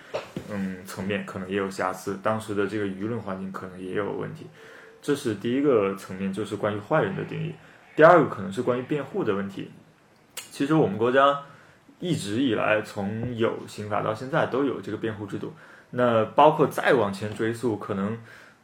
[0.50, 4.48] 嗯，层面可能也有瑕疵，当时的这个舆论环境可能也有问题。
[5.02, 7.54] 这是第一个层面，就是关于坏人的定义。
[7.96, 9.70] 第二个可能是关于辩护的问题。
[10.36, 11.40] 其实我们国家
[12.00, 15.54] 一直以来，从有刑法到现在都有这个辩护制度。
[15.92, 18.18] 那包括再往前追溯，可能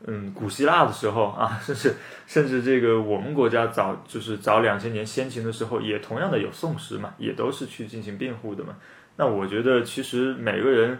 [0.06, 1.96] 嗯，古希腊的时候啊，甚至
[2.28, 8.76] 甚至这个我们国家早就是早两千年先秦的时候，也同样的有宋诗嘛，也都是去进行辩护的嘛。
[9.16, 11.00] 那我觉得，其实每个人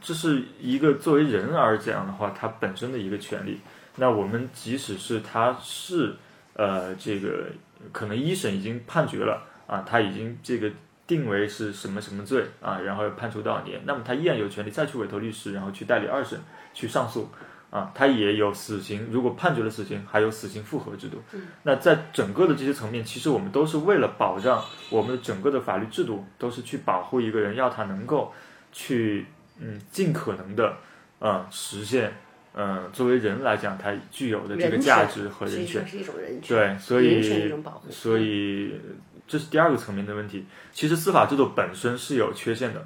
[0.00, 3.60] 这是一个作为人而讲的话，他本身的一个权利。
[3.96, 6.14] 那我们即使是他是
[6.54, 7.46] 呃，这个
[7.92, 9.42] 可能一审已经判决了。
[9.66, 10.70] 啊，他已经这个
[11.08, 16.38] 定为是什么什么罪啊，然后判处多少年，那么他依然有权利再去委托律师，然后去代理二审
[16.72, 17.28] 去上诉，
[17.70, 21.22] 啊，他也有死刑，如果判决了死刑，还有死刑复核制度。
[21.62, 28.32] 那在整个的这些层面，其实我们都是为了保障我们的整个的法律制度，都是去保护一个人，要他能够
[28.72, 29.26] 去
[29.60, 30.76] 嗯尽可能的
[31.18, 32.12] 啊实现。
[32.58, 38.80] 嗯，作为人来讲，他具有的这个价值和人权是一种人权，对，所以一种保护，所以
[39.28, 40.46] 这是第二个层面的问题。
[40.72, 42.82] 其实司法制度本身是有缺陷的，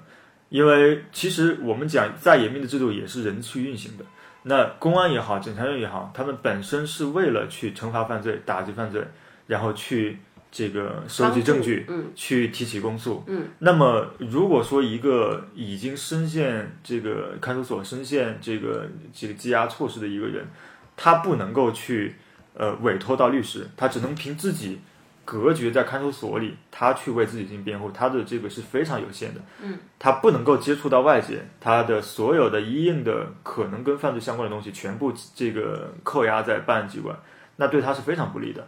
[0.48, 4.04] 因为其实我们讲再严密的制度也是人去运行的。
[4.42, 9.06] 那公安也好，检察院也好，他们本身是为了去惩罚犯罪、打击犯罪，
[9.46, 10.18] 然后去。
[10.52, 20.44] 这个收集证据，嗯，去提起公诉，嗯，那么如果说一个已经深陷这个看守所、深陷这个这个羁押措施的一个人，
[20.96, 22.16] 他不能够去
[22.54, 24.80] 呃委托到律师，他只能凭自己
[25.30, 37.16] 隔绝在看守所里，他去为自己进行辩护，他的这个是非常有限的，嗯，他不能够接触到外界，他的所有的一应的可能跟犯罪相关的东西，全部这个扣押在办案机关，
[37.54, 38.66] 那对他是非常不利的。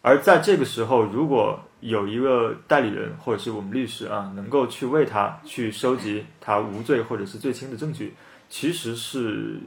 [0.00, 8.12] 而在这个时候，如果有一个代理人或者是我们律师啊，能够去为他去收集他无罪或者是最轻的证据，
[8.48, 9.60] 其实是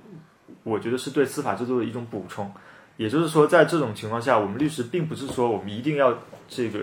[0.64, 2.52] 我觉得是对司法制度的一种补充。
[2.98, 6.80] 也就是说，在这种情况下，我们律师并不是说我们一定要这个，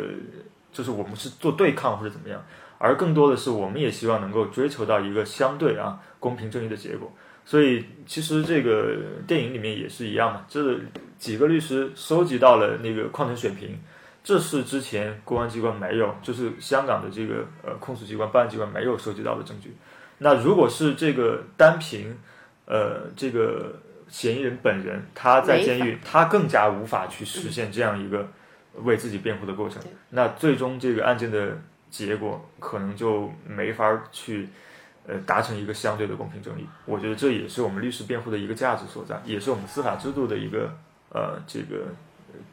[0.73, 2.45] 就是我们是做对抗或者怎么样，
[2.79, 7.11] 而更多的是我们也希望能够追求到一个相对啊公平正义的结果。
[7.45, 8.95] 所以，其实这个
[9.27, 10.79] 电影里面也是一样嘛，这
[11.19, 13.81] 几个律师收集到了那个矿泉水瓶，
[14.23, 19.75] 这是之前公安机关没有，就是香港的这个呃控诉机关、办案机关没有收集到的证据。
[20.19, 22.17] 那如果是这个单凭
[22.67, 23.75] 呃这个
[24.13, 28.29] 嫌疑人本人他在监狱，他更加无法去实现这样一个
[28.85, 29.83] 为自己辩护的过程。
[30.11, 31.59] 那最终这个案件的
[31.91, 34.49] 结果可能就没法去。
[35.05, 40.73] 呃，达成一个相对的公平正义，我觉得这也是我们律师辩护的一个价值所在，也是我们司法制度的一个
[41.09, 41.87] 呃这个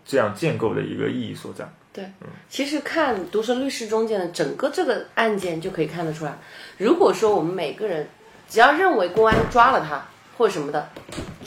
[0.03, 1.69] 这样建构的一个意义所在。
[1.93, 2.03] 对，
[2.49, 6.35] 其实看《独生律师》中间的整个这个案件就可以看得出来，
[6.79, 8.07] 如果说我们每个人
[8.47, 10.03] 只要认为公安抓了他
[10.39, 10.89] 或者什么的，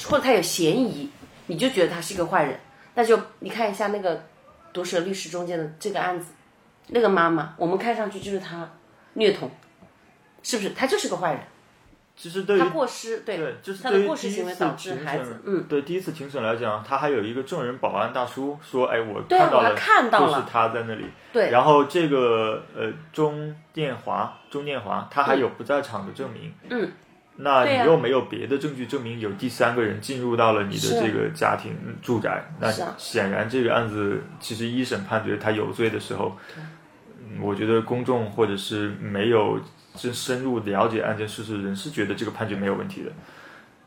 [0.04, 1.10] 或者他有嫌疑，
[1.46, 2.60] 你就觉得他是一个坏人，
[2.94, 4.16] 那就你看一下那个
[4.72, 6.32] 《毒舌律师》中间的这个案子，
[6.88, 8.70] 那个妈妈，我们看上去就是他
[9.14, 9.50] 虐童。
[10.42, 11.40] 是不是他就是个坏人？
[12.16, 26.92] 其实对于他过失，对，就是他的过失行为导致孩子，嗯，对，第一次庭审来讲，他还有一个证人保安大叔说：“哎，我看到了，看到了，就是他在那里。”对，然后这个呃，钟建华，钟建华，他还有不在场的证明，嗯，
[27.36, 36.36] 那你又没有别的证据证明有第三个人进入到了你的这个家庭住宅，那显然这个案子其实一审判决他有罪的时候，
[37.40, 39.58] 我觉得公众或者是没有。
[39.94, 43.12] 真深入了解案件事实的人是觉得这个判决没有问题的。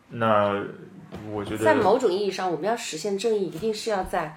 [0.09, 0.53] 那
[1.31, 4.35] 我觉得，在某种意义上，我们要实现正义，一定是要在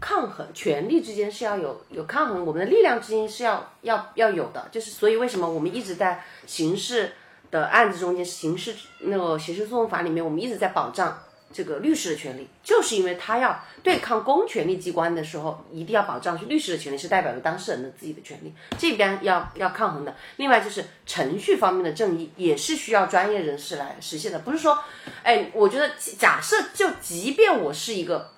[0.00, 7.12] 抗衡，权力之间是要有有抗衡，我们的力量之间是要要要有的，就是所以为什么我们一直在刑事
[7.50, 11.22] 的案子中间，刑事那个刑事诉讼法里面，我们一直在保障
[11.52, 20.14] 这个律师的权利，就是因为他要对抗公权力机关的时候，一定要保障律师的权利是代表着当事人的自己的权利，这边要要抗衡的。
[20.36, 24.78] 另外就是程序方面的正义，也是需要专业人士来实现的，不是说，
[25.22, 28.32] 哎，我觉得假设就即便我是一个。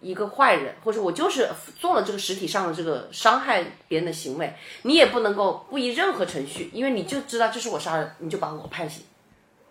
[0.00, 9.04] 一个坏人，或者我就是做了这个实体上的这个伤害别人的行为，你也不能够不依任何程序，因为你就知道这是我杀人，你就把我判刑，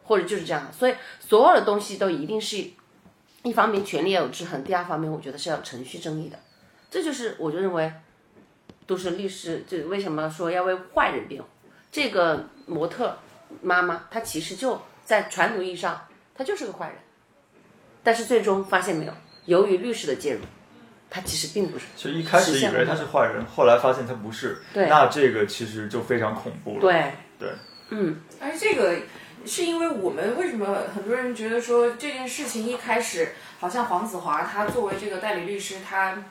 [0.04, 0.72] 或者就是这样的。
[0.72, 2.58] 所以所有的东西都一定是，
[3.44, 6.38] 一方面权力要有制衡，第二方面我觉得是要有程序正义的。
[6.92, 7.92] 这就是我就认为，
[8.86, 11.48] 都是律师就为什么说要为坏人辩护？
[11.90, 13.18] 这个模特
[13.62, 16.06] 妈妈她其实就在传统意义上
[16.36, 16.98] 她就是个坏人，
[18.04, 19.14] 但是最终发现没有。
[19.48, 20.42] 由于律师的介入，
[21.10, 21.86] 他其实并不是。
[21.96, 24.60] 其实一开始以为他是坏人，后来发现他不是。
[24.74, 24.88] 对。
[24.88, 26.82] 那这个其实就非常恐怖了。
[26.82, 27.50] 对对。
[27.90, 28.22] 嗯。
[28.40, 29.00] 而且这个
[29.46, 33.30] 是因为我们为什么很多人觉得说这件事情一开始
[33.60, 36.22] 好像黄子华他作为这个代理律师，他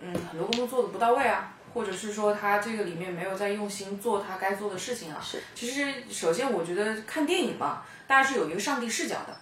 [0.00, 5.20] 嗯很多工作做的不到位啊，或者是说他这个里面没有在用心做他该做的事情啊。
[5.22, 5.42] 是。
[5.54, 9.36] 其实首先我觉得看电影嘛，大家是有一个上帝视角的。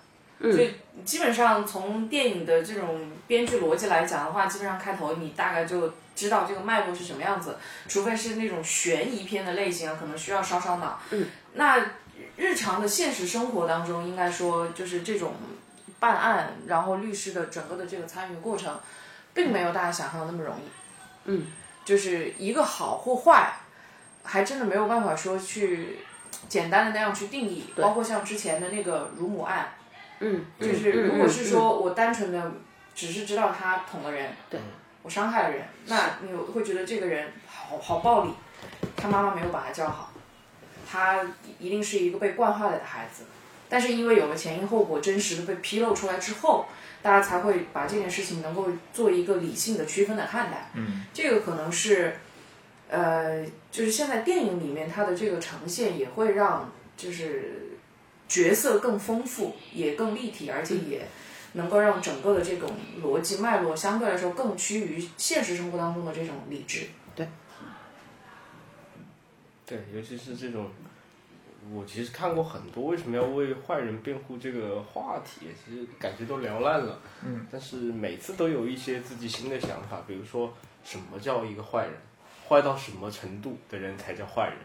[0.51, 0.75] 所以
[1.05, 10.99] 基本上从电影的这种编剧逻辑来讲的话，基本上开头你大概就知道这个脉络是什么样子，除非是那种悬疑片的类型啊，可能需要烧烧脑。
[11.11, 11.81] 嗯，那
[12.37, 15.35] 日常的现实生活当中，应该说就是这种
[16.01, 18.81] 办案，然后律师的整个的这个参与过程，
[19.33, 20.63] 并没有大家想象的那么容易。
[21.27, 21.47] 嗯，
[21.85, 23.61] 就是一个好或坏，
[24.25, 25.99] 还真的没有办法说去
[26.49, 27.67] 简单的那样去定义。
[27.77, 29.73] 包括像之前的那个乳母案。
[30.25, 32.53] 嗯，就是如果是说我单纯的
[32.95, 34.61] 只是知道他捅了人，对
[35.03, 38.31] 我伤害了人，那你会觉得这个人好好暴力，
[38.97, 40.13] 他妈妈没有把他教好，
[40.89, 41.19] 他
[41.59, 43.25] 一定是一个被惯坏了的孩子。
[43.69, 46.67] 但是因为有了前因后果真实的被披露出来之后，
[47.03, 50.71] 大家才会把这件事情能够做一个理性的区分的看待。
[50.75, 52.15] 嗯，这个可能是，
[52.89, 57.59] 呃，就是现在电影里面它的这个呈现也会让就是。
[58.33, 61.07] 角色更丰富，也更立体，而且也
[61.53, 62.71] 能够让整个的这种
[63.05, 66.87] 逻辑脉络相对来说更趋于现实生活当中的这种理智。
[67.15, 67.29] 对，
[69.67, 70.71] 对，尤其是这种，
[71.75, 76.99] 我其实看过很多为什么要为坏人辩护这个话题，其实感觉都聊烂了。
[77.23, 81.93] 嗯，但是每次都有一些自己新的想法，比如说什么叫一个坏人，
[82.49, 84.57] 坏到什么程度的人才叫坏人？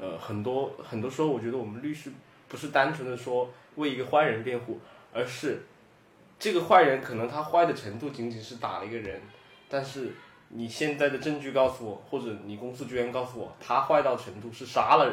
[0.00, 2.10] 呃，很多很多时候，我觉得我们律师。
[2.52, 4.78] 不是单纯的说为一个坏人辩护，
[5.10, 5.62] 而是
[6.38, 9.18] 这个坏人可能他坏的程度仅仅是打了一个人，
[9.70, 10.12] 但是
[10.48, 15.08] 你现在的证据告诉我，或者你公诉人员告诉我，他坏到程度是杀了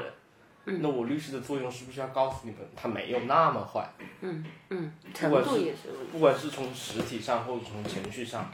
[0.65, 3.89] 人，那我律师的作用是不是要告诉你们，他没有那么坏？
[4.19, 5.73] 嗯嗯，不管是
[6.11, 8.51] 不管是从实体上或者从程序上，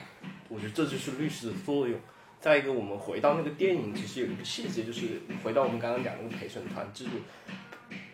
[0.48, 2.00] 我觉得这就是律师的作用。
[2.40, 7.12] 再一个，我们回到那个电影，其实有一个细节，就是回到我们刚刚讲那个陪审团制度。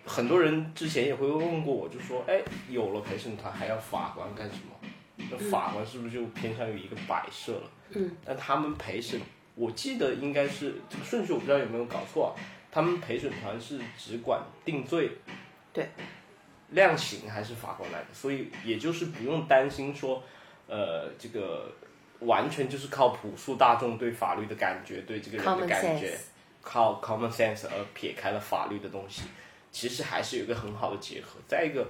[0.05, 5.27] 很多人之前也会问过我，就说：“哎，有了陪审团还要法官干什么？
[5.29, 8.11] 那法官是不是就偏向于一个摆设了？”嗯。
[8.25, 9.19] 但他们陪审，
[9.55, 12.35] 我记得应该是这个顺序，我不知道有没有搞错。
[12.71, 15.11] 他们陪审团是只管定罪，
[15.73, 15.89] 对，
[16.69, 20.23] 量刑还是法官来的，所以也就是不用担心说，
[20.67, 21.69] 呃，这个
[22.19, 26.17] 完全就是靠朴素大众对法律的感觉，对这个人的感觉，
[26.61, 29.23] 靠 common sense 而撇开了法律的东西。
[29.71, 31.39] 其实还是有一个很好的结合。
[31.47, 31.87] 再一个，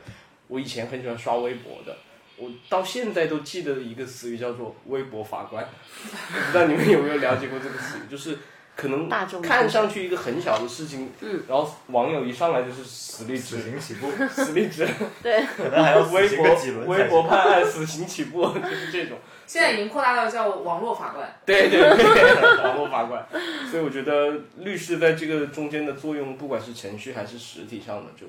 [0.47, 1.97] 我以前很喜欢刷微博的，
[2.37, 5.65] 我到现在都记得一个词语叫做“微博法官”。
[6.01, 8.01] 不知道你们有没有了解过这个词语？
[8.09, 8.37] 就是
[8.81, 9.07] 可能
[9.43, 14.87] 看上去一个很小的事情，嗯，然后网友一上来就是死立直，死刑起步， 死立直，
[15.21, 19.19] 对，可能还要微博微博判案死刑起步， 就是这种。
[19.45, 21.31] 现在已经扩大到叫网络法官。
[21.45, 23.23] 对对对， 网络法官。
[23.69, 28.25] 所以我觉得律师在这个中间的作用，不管是程序还是实体上的，就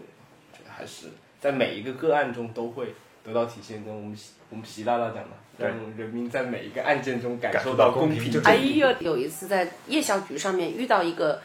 [0.68, 1.06] 还是
[1.40, 2.94] 在每一个个案中都会
[3.24, 3.82] 得到体现。
[3.82, 4.14] 跟我们
[4.52, 8.40] 我们习大大讲的，让人民在每一个案件中感受到公平。
[8.44, 11.40] 哎呀，有一次在夜宵局上面遇到一个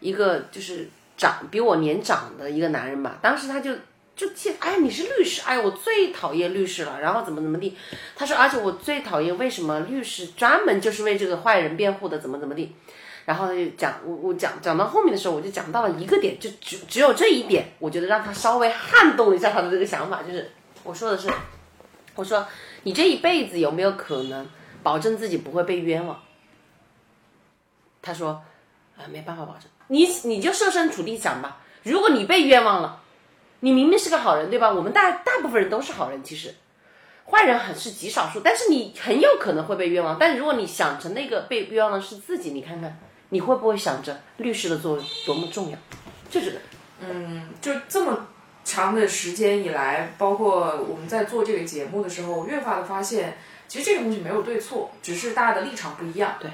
[0.00, 3.72] 一个就是长比我年长的一个男人吧，当时他就。
[4.18, 7.00] 就气，哎，你是律师，哎，我最讨厌律师了。
[7.00, 7.76] 然后怎么怎么地，
[8.16, 12.74] 他说，而且我最讨厌为什么律师专门就是为这个坏人辩护的，怎么怎么地。
[13.26, 20.50] 然后他就讲，我我讲讲到后面的时候，我就讲到了一个点，就只只有这一点，我觉得让他稍微撼动一下他的这个想法，就是
[20.82, 21.28] 我说的是，
[22.18, 22.44] 我说
[22.82, 24.44] 你这一辈子有没有可能
[24.82, 26.20] 保证自己不会被冤枉。
[28.02, 28.42] 他说，
[28.96, 33.02] 啊、没办法保证，你你就设身处地想吧，如果你被冤枉了，
[33.60, 34.72] 你明明是个好人，对吧？
[34.72, 36.56] 我们大大部分人都是好人，其实。
[37.26, 40.16] 坏人很是极少数，但是你很有可能会被冤枉。
[40.18, 42.98] 但如果你想着那个被冤枉的是自己，你看看
[43.28, 45.78] 你会不会想着律师的作用多么重要？
[46.28, 46.58] 就这个，
[47.60, 48.26] 就这么
[48.68, 56.34] 长的时间以来，包括我们在做这个节目的时候，越发的发现，其实这个东西没有对错，只是大家的立场不一样。
[56.38, 56.50] 对。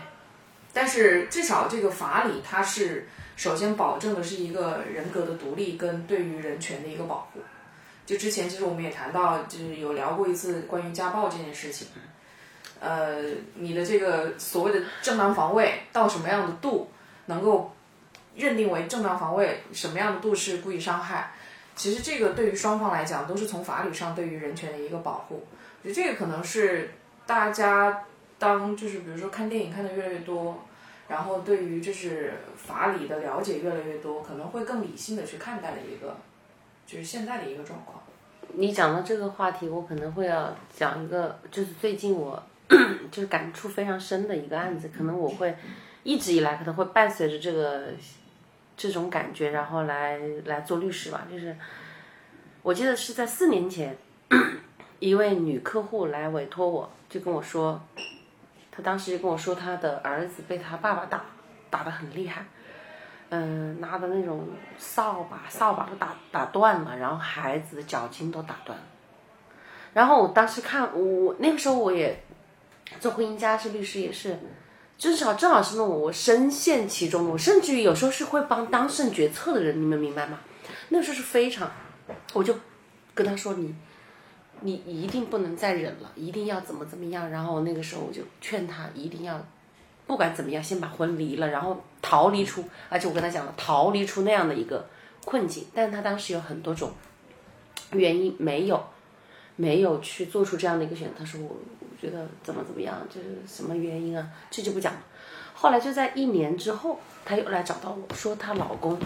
[0.72, 7.40] 但是至少这个法理，它是首先保证的是一个人格的独立跟对于人权的一个保护。
[8.06, 11.88] 就之前其实我们也谈到，就是有聊过一次关于家暴这件事情。
[12.78, 13.22] 呃，
[13.54, 16.90] 你的这个所谓的正当防卫到什么样的度
[17.26, 17.74] 能够
[18.36, 21.32] 认定为正当防卫，什么样的度是故意伤害？
[21.76, 25.44] 其实这个对于双方来讲，都是从法理上对于人权的一个保护。
[25.82, 26.90] 我觉得这个可能是
[27.26, 28.04] 大家
[28.38, 30.62] 当就是比如说看电影看的越来越多，
[31.08, 36.16] 然后对于就是法理的了解越来越多，可能会更理性的去看待的一个，
[36.86, 38.00] 就是现在的一个状况。
[38.54, 42.40] 你讲到这个话题，我可能会要讲一个，就是最近我
[43.10, 45.54] 就是感触非常深的一个案子，可能我会
[46.02, 47.88] 一直以来可能会伴随着这个
[48.76, 51.26] 这种感觉，然后来来做律师吧。
[51.30, 51.56] 就是
[52.62, 53.96] 我记得是在四年前，
[54.98, 57.80] 一位女客户来委托我，就跟我说，
[58.70, 61.24] 她当时就跟我说，她的儿子被她爸爸打，
[61.70, 62.44] 打得很厉害。
[63.30, 64.46] 嗯，拿的那种
[64.78, 68.84] 扫把，扫把都打打断了，然后孩子的脚筋都打断了。
[69.92, 72.22] 然后我当时看，我那个时候我也
[73.00, 74.38] 做婚姻家事律师，也是
[74.99, 80.40] 正好正好是那种我深陷其中，我甚至于有时候是会帮当事人决策的人，你们明白吗？
[80.88, 81.70] 那时候是非常，
[82.32, 82.55] 我就
[83.14, 83.74] 跟他说你。
[84.61, 87.28] 你一定不能再忍了，一定要怎么怎么样。
[87.28, 89.38] 然后那个时候我就劝他一定要，
[90.07, 94.88] 不管怎么样，先把婚离了，然后逃离出，而且我跟他讲了，逃离出那样的一个
[95.26, 95.66] 困境。
[95.74, 96.95] 但他当时有很多种
[97.92, 98.82] 原因没有，
[99.57, 101.14] 没有去做出这样的一个选择。
[101.18, 101.57] 他说我
[102.05, 104.28] 觉得怎么怎么样，就是什么原因啊？
[104.50, 105.00] 这就不讲了。
[105.55, 108.98] 后来就在一年之后，她又来找到我说，她老公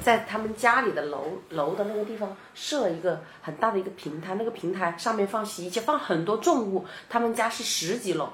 [0.00, 6.84] 在他们家里的楼楼的那个地方设了一个很大的一个平台，那个平台上面放洗衣机，放很多重物。
[7.08, 8.28] 他们家是十几楼，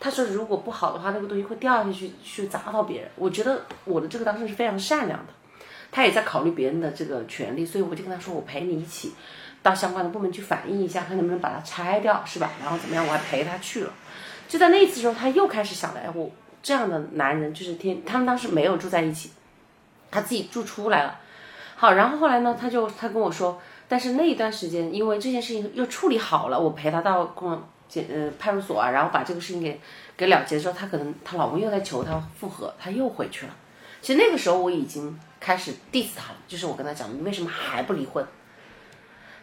[0.00, 3.10] 他说如果不好的话，那个东西会掉下去去砸到别人。
[3.16, 5.32] 我觉得我的这个当事人是非常善良的，
[5.92, 9.12] 他也在考虑别人的这个权利，所以我就跟他说，我陪你一起
[9.66, 12.52] 到相关的部门去反映一下，看能不能把它拆掉，是吧？
[12.62, 13.92] 然后怎么样，我还陪他去了。
[14.46, 16.30] 就在那一次之后，他又开始想了，哎，我
[16.62, 19.32] 这样的男人就是天，他们当时没有住在一起。
[20.08, 21.18] 他自己住出来了，
[21.74, 29.80] 好，然后后来呢，他就他跟我说，但是那一段时间，因为这件事情又处理好了，我陪他到公检呃派出所啊，然后把这个事情给
[30.16, 33.52] 给了结之后，她可能她老公又在求她复合，她又回去了。
[34.00, 38.24] 其实那个时候我已经开始 diss 她了，就是我跟他讲，你为什么还不离婚？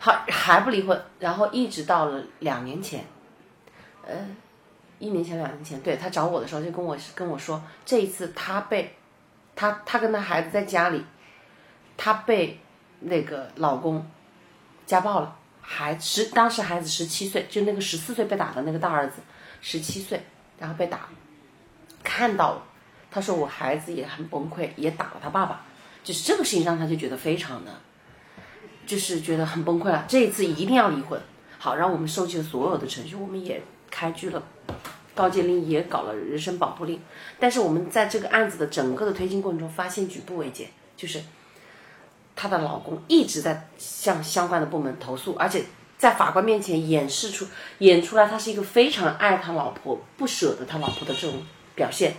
[0.04, 3.06] 好，还不离婚，然后一直到了两年前，
[4.06, 4.14] 呃，
[5.00, 8.94] 一年前两年前，对他找我的时候就跟我跟我说，这一次他被。
[9.56, 11.06] 她她跟她孩子在家里，
[11.96, 12.60] 她被
[13.02, 14.04] 那个老公
[14.88, 19.22] 家暴了，孩十当时孩子十七岁，就那个十四岁被打的那个大儿子
[19.62, 20.20] 十七岁，
[20.58, 21.08] 然后被打，
[22.04, 22.64] 看到了，
[23.12, 25.62] 她说我孩子也很崩溃，也打了他爸爸，
[26.04, 27.72] 就是这个事情让她就觉得非常的，
[28.86, 31.20] 就是觉得很崩溃了，这一次一定要离婚。
[31.58, 34.44] 好，然后我们收集了所有的程序，我们也开具了。
[35.16, 37.00] 告诫令也搞了人身保护令，
[37.40, 40.68] 但是我们在这个案子的整个的推进过程中，发现举步维艰，
[40.98, 41.22] 就是
[42.36, 45.66] 她的老公一直在向相关的部门投诉，而且
[46.00, 47.46] 在法官面前演示出
[47.78, 51.44] 演出来他是一个非常爱他老婆、不舍得他老婆的这种
[51.76, 52.16] 表现，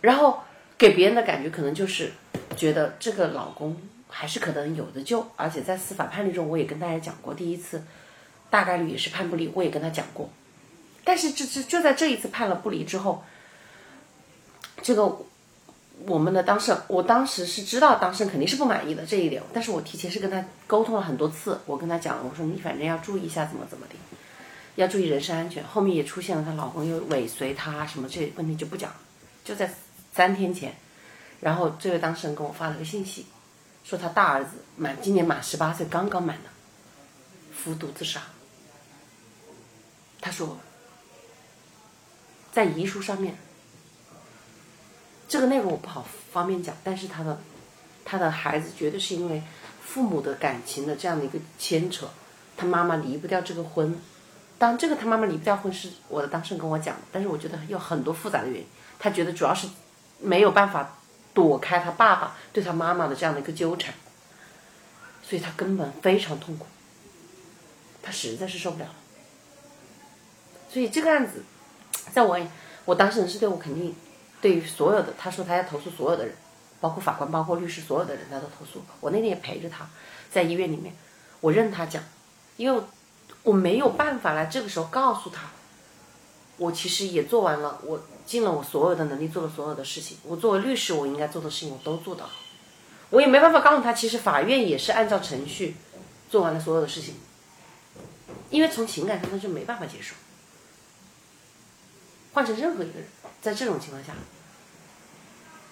[0.00, 0.40] 然后
[0.78, 2.10] 给别人的感觉可能就是
[2.56, 3.76] 觉得这个老公
[4.10, 7.82] 还是可能有的救，而且在司法判例中我也跟大家讲过，第一次
[8.50, 10.28] 大概率也是判不离，我也跟他讲过。
[11.04, 13.24] 但是这这就在这一次判了不离之后，
[14.82, 15.16] 这个
[16.06, 23.94] 我们的当事人，我当时是知道当事人肯定是不满意的这一点，但是我提前是跟他沟通了很多次，我跟他讲，我说你反正要注意一下怎么怎么的，
[24.76, 25.64] 要注意人身安全。
[25.64, 28.96] 后面也出现了她老公又尾随她什么这问题就不讲了，
[29.44, 29.72] 就在
[30.12, 30.74] 三天前，
[31.40, 33.26] 然后这位当事人跟我发了个信息，
[33.90, 36.48] 说他大儿子满今年满十八岁，刚刚满的，
[37.52, 38.22] 服毒自杀。
[40.20, 40.56] 他说。
[42.52, 43.36] 在遗书上面，
[45.28, 47.40] 这个内容我不好方便讲，但是他的
[48.04, 49.40] 他的孩子绝对是因为
[49.80, 52.08] 父母的感情的这样的一个牵扯，
[52.56, 53.96] 他妈妈离不掉这个婚，
[54.58, 58.66] 当这个他妈妈离不掉婚是我的当事人跟我讲的，但是我觉得有很多复杂的原因。
[58.98, 59.68] 他觉得主要是
[60.18, 60.98] 没有办法
[61.32, 63.94] 躲开他爸爸对他妈妈的这样的一个纠缠，
[65.22, 66.66] 所以他根本非常痛苦，
[68.02, 68.94] 他实在是受不了了。
[70.68, 71.42] 所以这个案子，
[72.12, 72.38] 在我
[72.84, 73.94] 我当事人是对我肯定，
[74.40, 76.34] 对于所有的他说他要投诉所有的人，
[76.80, 78.82] 包括法官、包括律师，所有的人他都投诉。
[79.00, 79.88] 我那天也陪着他
[80.30, 80.94] 在医院里面，
[81.40, 82.02] 我任他讲，
[82.56, 82.82] 因为
[83.42, 85.48] 我没有办法来这个时候告诉他，
[86.60, 90.18] 我其实也做完了，我尽了我所有的能力做了所有的事情。
[90.24, 92.32] 我作为律师，我应该做的事情我都做到了，
[93.08, 95.76] 我也没办法告诉他，其实法院也是按照程序
[96.28, 97.14] 做完了所有的事情，
[98.50, 100.14] 因为从情感上他就没办法接受。
[102.34, 103.08] 换成任何一个人，
[103.40, 104.12] 在这种情况下，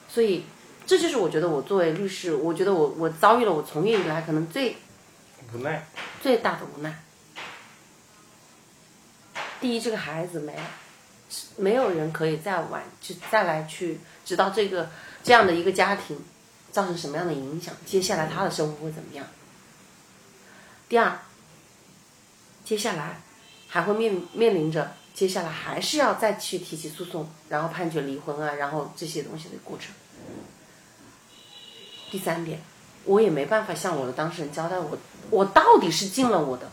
[0.09, 0.45] 所以
[0.87, 4.79] 这就是我觉得我作为律师，我觉得我我遭遇了我从业以来可能最
[5.53, 5.87] 无奈。
[6.23, 7.05] 最大的无奈。
[9.61, 10.63] 第一，这个孩子没了，
[11.57, 14.89] 没有人可以再挽，就再来去知道这个
[15.23, 16.17] 这样的一个家庭
[16.71, 19.27] 造成什么样的影响，接下来他的生活会怎么样。
[20.89, 21.19] 第二，
[22.65, 23.21] 接下来
[23.67, 29.93] 还会面面临着接下来还是要再去提起诉讼，然后判决离婚啊，然后这些东西的过程。
[32.11, 32.63] 第三点，
[33.05, 34.97] 我也没办法向我的当事人交代我
[35.31, 36.71] 我到底是尽了我的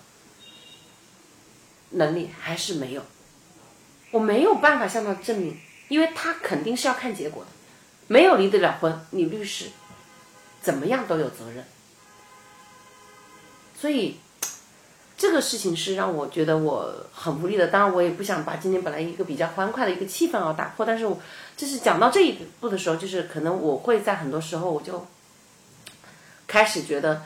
[1.91, 3.01] 能力还是没有，
[4.11, 5.57] 我没有办法向他证明，
[5.87, 7.49] 因为他肯定是要看结果的，
[8.07, 9.67] 没有离得了婚，你律师
[10.61, 11.63] 怎么样都有责任，
[13.79, 14.17] 所以
[15.17, 17.67] 这个事情是让我觉得我很无力的。
[17.67, 21.19] 当然，我也不想把今天本来一个比较欢快的一个气氛啊打破，但是我
[21.55, 25.05] 就是讲到这一步的时候，就是可能我会在很多时候我就
[26.47, 27.21] 开始觉得，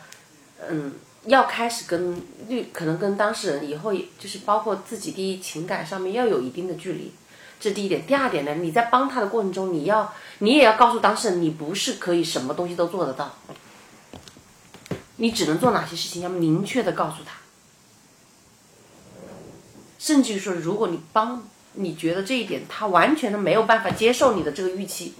[0.69, 0.93] 嗯。
[1.25, 7.11] 要开始跟律，可能跟当事人以后也就是包括自己，第一情感上面要有一定的距离，
[7.59, 8.05] 这是第一点。
[8.07, 13.37] 第二点呢，你在帮他的过程中，你要你也要告诉当事人，你不是可以什么东西都做得到，
[15.17, 17.33] 你只能做哪些事情，要明确的告诉他。
[19.99, 21.43] 甚至于说，如果你帮，
[21.73, 25.15] 你觉得这一点他完全的没有办法接受你的这个预期，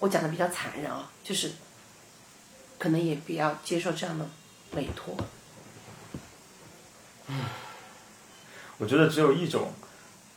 [0.00, 1.52] 我讲的比较残忍啊，就是。
[2.82, 4.26] 可能也不要接受这样的
[4.72, 5.14] 委托。
[7.28, 7.44] 嗯，
[8.78, 9.70] 我觉得只有一种，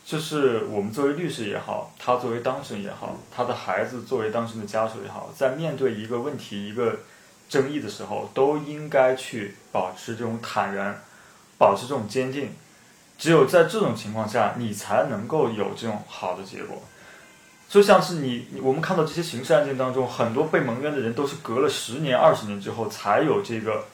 [0.05, 6.99] 就是我们作为律师也好，他作为当事人也好，他的孩子作为当事人的家属也好，在面对一个问题、一个
[7.49, 11.01] 争议的时候，都应该去保持这种坦然，
[11.57, 12.51] 保持这种坚定。
[13.17, 16.83] 只有在这种情况下，你才能够有这种好的结果。
[17.68, 23.86] 就像是你，我们看到这些刑事案件当中，很多被蒙冤的人都是隔了十年、二十年之后才有这个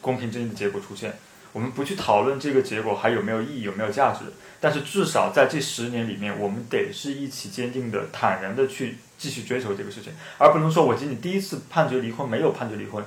[0.00, 1.18] 公平正义的结果出现。
[1.52, 4.20] 我们不去讨论这个结果还有没有意义、有没有价值，
[4.60, 13.02] 但是至少在这十年里面，我们得是一起坚定的、坦然的去继续追求这个事情，而不能说我仅仅第一次判决离婚没有判决离婚，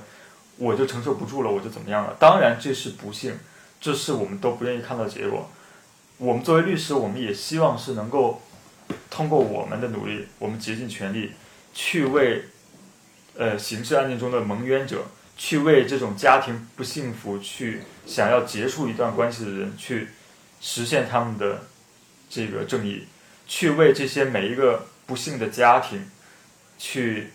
[0.58, 2.14] 我就承受不住了，我就怎么样了？
[2.18, 3.38] 当然这是不幸，
[3.80, 5.48] 这是我们都不愿意看到结果。
[6.18, 8.42] 我们作为律师，我们也希望是能够。
[9.10, 11.32] 通过我们的努力，我们竭尽全力
[11.72, 12.44] 去为
[13.36, 15.04] 呃刑事案件中的蒙冤者，
[15.36, 20.08] 去为这种家庭不幸福、去想要结束一段关系的人，去
[20.60, 21.62] 实现他们的
[22.28, 23.04] 这个正义，
[23.46, 26.10] 去为这些每一个不幸的家庭
[26.76, 27.28] 去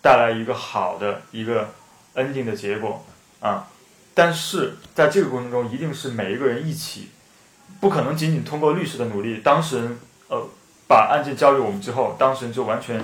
[0.00, 1.74] 带来一个好的一个
[2.14, 3.04] ending 的结果
[3.40, 3.68] 啊！
[4.14, 7.10] 但是在这个过程中，一定是每一个人一起，
[7.80, 9.98] 不可能仅仅通过律师的努力，当事人。
[10.90, 13.00] 把案件交给我们之后，当事人就完全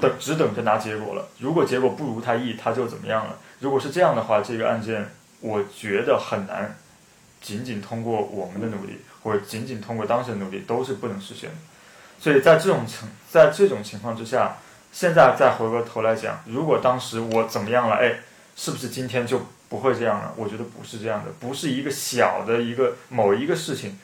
[0.00, 1.28] 等只等着拿结果了。
[1.38, 3.38] 如果结果不如他意，他就怎么样了？
[3.60, 5.08] 如果是这样的话，这个案件
[5.40, 6.76] 我觉得很难，
[7.40, 11.56] 仅仅通过我们的努力，或者仅仅通过当事人努力都是不能实现的。
[12.18, 14.56] 所以在这种情，在这种情况之下，
[14.90, 18.16] 现在再回过头来讲，如果当时我怎么样了，哎，
[18.56, 20.34] 是不是今天就不会这样了？
[20.36, 23.96] 我觉得不是这样的，不是一个小的一个某一个事情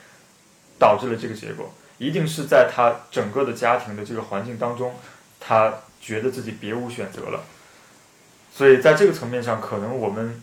[0.78, 1.74] 导致了这个结果。
[1.99, 4.95] 一定是在他整个的家庭的这个环境当中，
[5.38, 7.45] 他觉得自己别无选择了，
[8.53, 10.42] 所以在这个层面上，可能我们，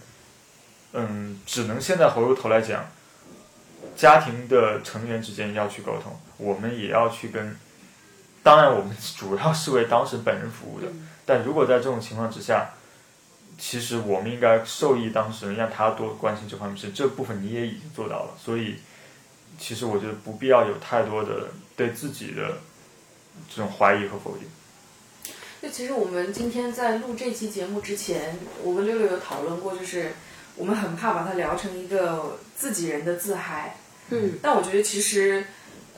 [0.94, 2.86] 嗯，只能现在回过头来讲，
[3.96, 7.58] 家庭的成员之间要去沟通，我们也要去跟，
[8.42, 10.88] 当然我们主要是为当事人本人服务的，
[11.26, 12.70] 但如果在这种情况之下，
[13.58, 18.78] 其实我们应该受益当事人，让他多关心这方面事，这部分你也已经做到了，所以。
[19.62, 22.58] 其实我觉得不必要有太多的对自己的
[23.48, 24.50] 这种怀疑和否定。
[25.62, 30.14] 那其实我们今天在录这期节目之前，我跟六六有讨论过，就是
[30.56, 33.78] 我们很怕把它聊成一个自己人的自嗨。
[34.10, 35.46] 嗯，但我觉得其实，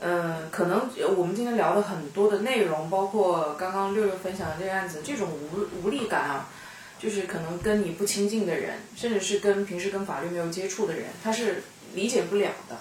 [0.00, 6.50] 嗯，可能我们今天聊的很多的内容，包括刚刚六六分享的这个案子，这种无无力感啊，
[6.98, 11.62] 就是可能跟你不亲近的人，甚至是跟平时跟法律没有接触的人，他是
[11.94, 12.76] 理解不了的。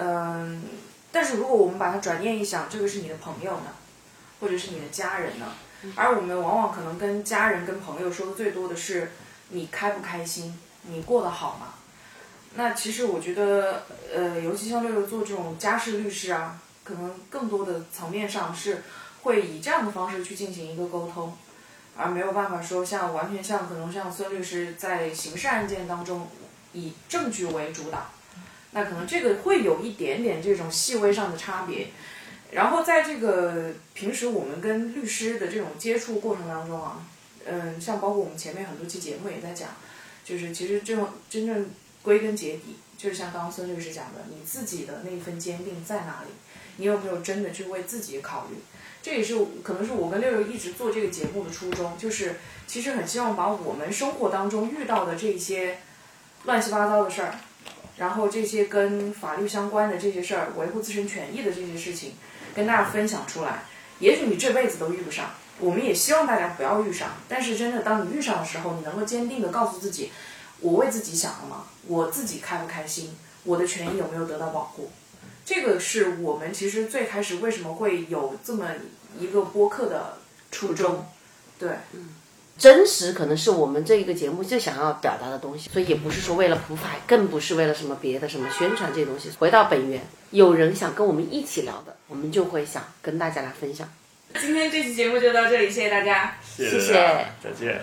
[0.00, 0.62] 嗯，
[1.10, 3.72] 但是如果我们把它转念一想，这个是你的朋友呢，
[4.40, 5.46] 或者是你的家人呢？
[5.96, 9.10] 而我们往往可能跟家人、跟朋友说的最多的是
[9.48, 11.74] 你开不开心，你过得好吗？
[12.54, 13.84] 那其实我觉得，
[14.14, 18.82] 呃，尤其像六六做这种家事律师啊，可能更多的层面上是
[19.22, 21.36] 会以这样的方式去进行一个沟通，
[21.96, 26.28] 而没有办法说像完全像可能像孙律师在刑事案件当中
[26.72, 28.10] 以证据为主导，
[28.72, 31.88] 那可能这个会有一点点这种细微上的差别。
[32.50, 37.06] 然后在这个平时我们跟律师的这种接触过程当中啊，
[37.44, 39.68] 嗯，像包括我们前面很多期节目也在讲，
[40.24, 41.68] 就是其实这种真正
[42.02, 46.30] 归根结底，就是像刚刚孙律师讲的，你自己的那一份坚定在哪里？
[46.78, 48.56] 你有没有真的去为自己考虑？
[49.02, 55.78] 这也是可能是我跟六六一直做这个节目的初衷，就是其实很希望把我们生活当中遇到的这些
[56.44, 57.34] 乱七八糟的事儿，
[57.98, 62.12] 然后这些跟法律相关的这些事儿，维护自身权益的这些事情。
[62.54, 63.64] 跟大家分享出来，
[64.00, 65.30] 也许你这辈子都遇不上，
[65.60, 67.10] 我们也希望大家不要遇上。
[67.28, 70.10] 但是真的，当你遇上的时候，你能够坚定的告诉自己，
[70.60, 71.66] 我为自己想了吗？
[71.86, 73.16] 我自己开不开心？
[73.44, 74.90] 我的权益有没有得到保护？
[75.44, 78.68] 这个是我们其实最开始为什么会有这么
[79.18, 80.18] 一个播客的
[80.50, 81.06] 初衷。
[81.58, 81.70] 对，
[82.58, 89.30] 真实可能是我们这一个节目最想要表达的东西，所以也不是说为了普法，更不是为了什么别的什么宣传这些东西。
[89.38, 90.02] 回到本源，
[90.32, 93.88] 有人想跟我们一起聊的，我们就会想跟大家来分享。
[94.40, 96.36] 今天这期节目就到这里，谢谢大家。
[96.44, 96.92] 谢谢
[97.40, 97.80] 再见。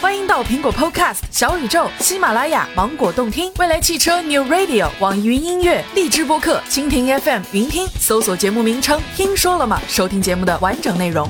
[0.00, 11.28] 欢迎到苹果 Podcast、小宇宙、喜马拉雅、芒果动听、未来汽车 New Radio、网易云音乐、荔枝播客、蜻蜓 FM、云听，搜索节目名称“听说了吗”，收听节目的完整内容。